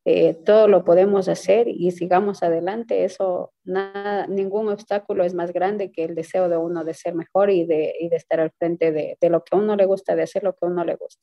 eh, 0.06 0.34
todo 0.44 0.68
lo 0.68 0.84
podemos 0.84 1.28
hacer 1.28 1.66
y 1.68 1.90
sigamos 1.90 2.42
adelante. 2.42 3.04
Eso, 3.04 3.52
nada, 3.64 4.26
ningún 4.26 4.68
obstáculo 4.68 5.24
es 5.24 5.32
más 5.32 5.52
grande 5.52 5.90
que 5.90 6.04
el 6.04 6.14
deseo 6.14 6.48
de 6.48 6.58
uno 6.58 6.84
de 6.84 6.92
ser 6.92 7.14
mejor 7.14 7.50
y 7.50 7.64
de, 7.64 7.94
y 7.98 8.08
de 8.10 8.16
estar 8.16 8.38
al 8.38 8.50
frente 8.58 8.92
de, 8.92 9.16
de, 9.18 9.30
lo 9.30 9.42
que 9.42 9.56
a 9.56 9.58
uno 9.58 9.76
le 9.76 9.86
gusta, 9.86 10.14
de 10.14 10.22
hacer 10.22 10.42
lo 10.42 10.52
que 10.52 10.66
a 10.66 10.68
uno 10.68 10.84
le 10.84 10.96
gusta. 10.96 11.22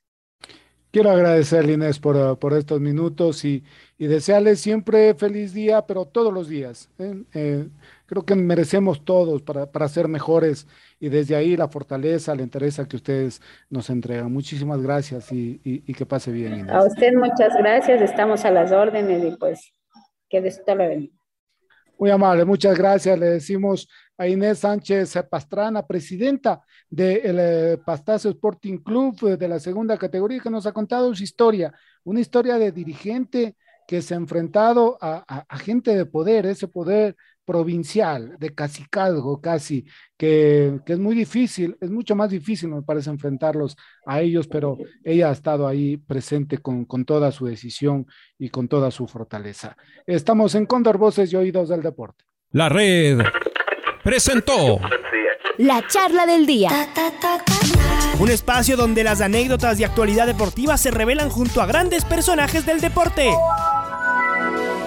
Quiero 0.91 1.11
agradecerle, 1.11 1.73
Inés, 1.73 1.99
por, 1.99 2.37
por 2.37 2.53
estos 2.53 2.81
minutos 2.81 3.45
y, 3.45 3.63
y, 3.97 4.07
desearle 4.07 4.57
siempre 4.57 5.13
feliz 5.13 5.53
día, 5.53 5.85
pero 5.85 6.05
todos 6.05 6.33
los 6.33 6.49
días. 6.49 6.89
¿eh? 6.99 7.23
Eh, 7.33 7.67
creo 8.11 8.25
que 8.25 8.35
merecemos 8.35 9.05
todos 9.05 9.41
para, 9.41 9.71
para 9.71 9.87
ser 9.87 10.09
mejores 10.09 10.67
y 10.99 11.07
desde 11.07 11.33
ahí 11.33 11.55
la 11.55 11.69
fortaleza, 11.69 12.35
la 12.35 12.41
interés 12.41 12.77
que 12.89 12.97
ustedes 12.97 13.41
nos 13.69 13.89
entregan. 13.89 14.29
Muchísimas 14.33 14.81
gracias 14.81 15.31
y, 15.31 15.61
y, 15.63 15.93
que 15.93 16.05
pase 16.05 16.29
bien. 16.29 16.59
Inés. 16.59 16.73
A 16.73 16.83
usted 16.83 17.13
muchas 17.13 17.55
gracias, 17.57 18.01
estamos 18.01 18.43
a 18.43 18.51
las 18.51 18.73
órdenes 18.73 19.23
y 19.23 19.37
pues 19.37 19.73
que 20.27 20.41
Dios 20.41 20.59
te 20.65 20.75
lo 20.75 20.89
bendiga. 20.89 21.15
Muy 21.97 22.09
amable, 22.09 22.43
muchas 22.43 22.77
gracias. 22.77 23.17
Le 23.17 23.27
decimos 23.27 23.87
a 24.17 24.27
Inés 24.27 24.59
Sánchez 24.59 25.17
Pastrana, 25.29 25.87
presidenta 25.87 26.61
del 26.89 27.37
de 27.37 27.73
eh, 27.73 27.77
Pastazo 27.77 28.27
Sporting 28.27 28.79
Club 28.79 29.25
eh, 29.25 29.37
de 29.37 29.47
la 29.47 29.57
segunda 29.57 29.97
categoría, 29.97 30.41
que 30.41 30.49
nos 30.49 30.65
ha 30.65 30.73
contado 30.73 31.15
su 31.15 31.23
historia, 31.23 31.73
una 32.03 32.19
historia 32.19 32.57
de 32.57 32.73
dirigente 32.73 33.55
que 33.87 34.01
se 34.01 34.15
ha 34.15 34.17
enfrentado 34.17 34.97
a, 34.99 35.23
a, 35.25 35.45
a 35.47 35.57
gente 35.57 35.95
de 35.95 36.05
poder, 36.05 36.45
ese 36.45 36.67
poder 36.67 37.15
provincial, 37.51 38.37
de 38.39 38.55
cacicazgo 38.55 39.41
casi, 39.41 39.83
que, 40.17 40.79
que, 40.85 40.93
es 40.93 40.99
muy 40.99 41.13
difícil, 41.13 41.75
es 41.81 41.91
mucho 41.91 42.15
más 42.15 42.29
difícil, 42.29 42.69
me 42.69 42.81
parece, 42.81 43.09
enfrentarlos 43.09 43.75
a 44.05 44.21
ellos, 44.21 44.47
pero 44.47 44.77
ella 45.03 45.27
ha 45.27 45.33
estado 45.33 45.67
ahí 45.67 45.97
presente 45.97 46.59
con, 46.59 46.85
con 46.85 47.03
toda 47.03 47.29
su 47.33 47.45
decisión 47.45 48.07
y 48.39 48.47
con 48.47 48.69
toda 48.69 48.89
su 48.89 49.05
fortaleza. 49.05 49.75
Estamos 50.07 50.55
en 50.55 50.65
Cóndor 50.65 50.97
Voces 50.97 51.33
y 51.33 51.35
Oídos 51.35 51.67
del 51.67 51.81
Deporte. 51.81 52.23
La 52.51 52.69
red 52.69 53.19
presentó 54.01 54.79
la 55.57 55.85
charla 55.85 56.25
del 56.25 56.45
día. 56.45 56.69
Un 58.17 58.29
espacio 58.29 58.77
donde 58.77 59.03
las 59.03 59.19
anécdotas 59.19 59.77
de 59.77 59.83
actualidad 59.83 60.25
deportiva 60.25 60.77
se 60.77 60.89
revelan 60.89 61.29
junto 61.29 61.61
a 61.61 61.65
grandes 61.65 62.05
personajes 62.05 62.65
del 62.65 62.79
deporte. 62.79 63.29